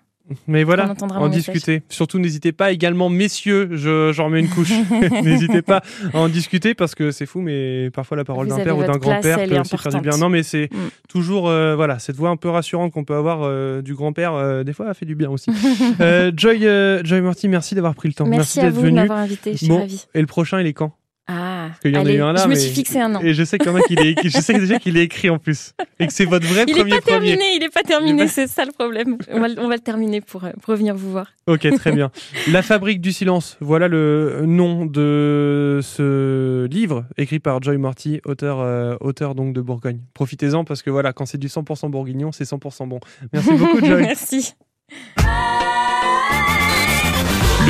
Mais 0.47 0.65
voilà, 0.65 0.95
On 1.03 1.07
en 1.11 1.29
discuter. 1.29 1.83
Surtout, 1.91 2.19
n'hésitez 2.19 2.53
pas 2.53 2.73
également, 2.73 3.11
messieurs, 3.11 3.69
je- 3.73 4.11
j'en 4.13 4.27
remets 4.27 4.41
une 4.41 4.49
couche. 4.49 4.73
n'hésitez 5.23 5.61
pas 5.61 5.83
à 6.15 6.19
en 6.19 6.29
discuter 6.31 6.73
parce 6.75 6.95
que 6.95 7.11
c'est 7.11 7.27
fou, 7.27 7.41
mais 7.43 7.91
parfois 7.91 8.17
la 8.17 8.25
parole 8.25 8.49
d'un 8.49 8.57
père 8.57 8.79
ou 8.79 8.83
d'un 8.85 8.97
grand-père 8.97 9.37
peut 9.47 9.59
aussi 9.61 9.77
faire 9.77 9.93
du 9.93 10.01
bien. 10.09 10.17
Non, 10.17 10.31
mais 10.31 10.43
c'est 10.43 10.71
Mm. 10.73 10.77
toujours 11.11 11.49
euh, 11.49 11.77
voilà 11.77 11.99
cette 11.99 12.17
voix 12.17 12.31
un 12.31 12.37
peu 12.37 12.49
rassurante 12.49 12.91
qu'on 12.93 13.05
peut 13.05 13.15
avoir 13.17 13.41
euh, 13.43 13.83
du 13.83 13.95
grand-père. 13.95 14.33
euh, 14.33 14.65
des 14.65 14.73
fois, 14.73 14.87
elle 14.89 14.95
fait 14.95 15.05
du 15.07 15.15
bien 15.15 15.29
aussi. 15.31 15.51
Joy, 16.37 16.67
Joy 17.05 17.21
Marty, 17.21 17.49
merci 17.49 17.75
d'avoir 17.75 17.95
pris 17.95 18.09
le 18.09 18.15
temps. 18.15 18.27
Merci, 18.27 18.61
à 18.61 18.65
d'être 18.65 18.75
venu. 18.81 18.93
m'avoir 18.93 19.19
invité. 19.19 19.53
Je 19.53 19.59
suis 19.59 19.69
Bon, 19.69 19.79
ravie. 19.81 20.07
et 20.15 20.21
le 20.21 20.27
prochain, 20.27 20.59
il 20.61 20.67
est 20.67 20.73
quand? 20.73 20.93
Ah, 21.27 21.69
Parce 21.69 21.81
qu'il 21.81 21.95
y 21.95 21.97
en 21.97 22.05
a 22.05 22.13
eu 22.13 22.21
un 22.21 22.35
là, 22.35 22.43
je 22.45 22.49
me 22.49 22.55
suis 22.55 22.71
fixé 22.71 23.01
un 23.01 23.15
an. 23.15 23.21
Et 23.23 23.33
je 23.33 23.45
sais 23.45 23.57
qu'il 23.57 23.69
y 23.69 23.71
en 23.71 23.77
a 23.77 23.81
qui 23.81 23.95
l'est 23.97 24.11
écrit. 24.11 24.29
Je 24.29 24.39
sais 24.43 24.53
déjà 24.59 24.79
qu'il 24.79 24.99
est 24.99 25.05
écrit 25.05 25.31
en 25.31 25.39
plus. 25.39 25.73
Et 25.99 26.07
que 26.07 26.13
c'est 26.13 26.27
votre 26.27 26.47
vrai 26.47 26.65
Il 26.69 26.75
n'est 26.75 26.81
premier 26.81 26.91
pas 26.97 27.01
premier. 27.01 27.29
terminé, 27.37 27.55
il 27.55 27.61
n'est 27.61 27.69
pas 27.71 27.81
est 27.81 27.85
terminé, 27.85 28.29
c'est 28.29 28.47
ça 28.47 28.67
le 28.67 28.73
problème. 28.73 29.17
On 29.31 29.41
va, 29.41 29.49
le- 29.49 29.59
on 29.59 29.69
va 29.69 29.75
le 29.77 29.81
terminer 29.81 30.21
pour, 30.21 30.45
euh, 30.45 30.51
pour 30.61 30.73
revenir 30.73 30.95
vous 30.95 31.11
voir. 31.11 31.29
Ok, 31.47 31.67
très 31.79 31.93
bien. 31.93 32.11
La 32.51 32.61
fabrique 32.61 33.01
du 33.01 33.13
silence. 33.13 33.57
Voilà 33.61 33.89
le 33.89 34.43
nom 34.45 34.85
de 34.85 35.81
ce 35.83 36.67
livre 36.67 37.07
écrit 37.17 37.39
par 37.39 37.63
Joy 37.63 37.79
Morty, 37.79 38.21
auteur, 38.27 38.61
euh, 38.61 38.97
auteur 39.01 39.35
donc 39.35 39.55
de 39.55 39.63
Bourgogne. 39.63 40.01
Profitez-en 40.13 40.65
parce 40.65 40.83
que 40.83 40.91
voilà, 40.91 41.15
quand 41.15 41.25
c'est 41.25 41.39
du 41.39 41.49
100% 41.49 41.89
bourguignon, 41.91 42.33
c'est 42.33 42.45
100% 42.45 42.87
bon. 42.87 43.01
Merci 43.33 43.53
beaucoup, 43.55 43.81
Joy. 43.85 44.03
Merci. 44.03 44.55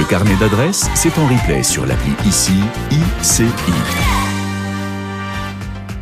Le 0.04 0.10
carnet 0.10 0.36
d'adresses, 0.36 0.86
c'est 0.94 1.18
en 1.18 1.26
replay 1.26 1.62
sur 1.62 1.86
l'appli 1.86 2.12
ICI, 2.26 2.60
ICI. 2.90 4.13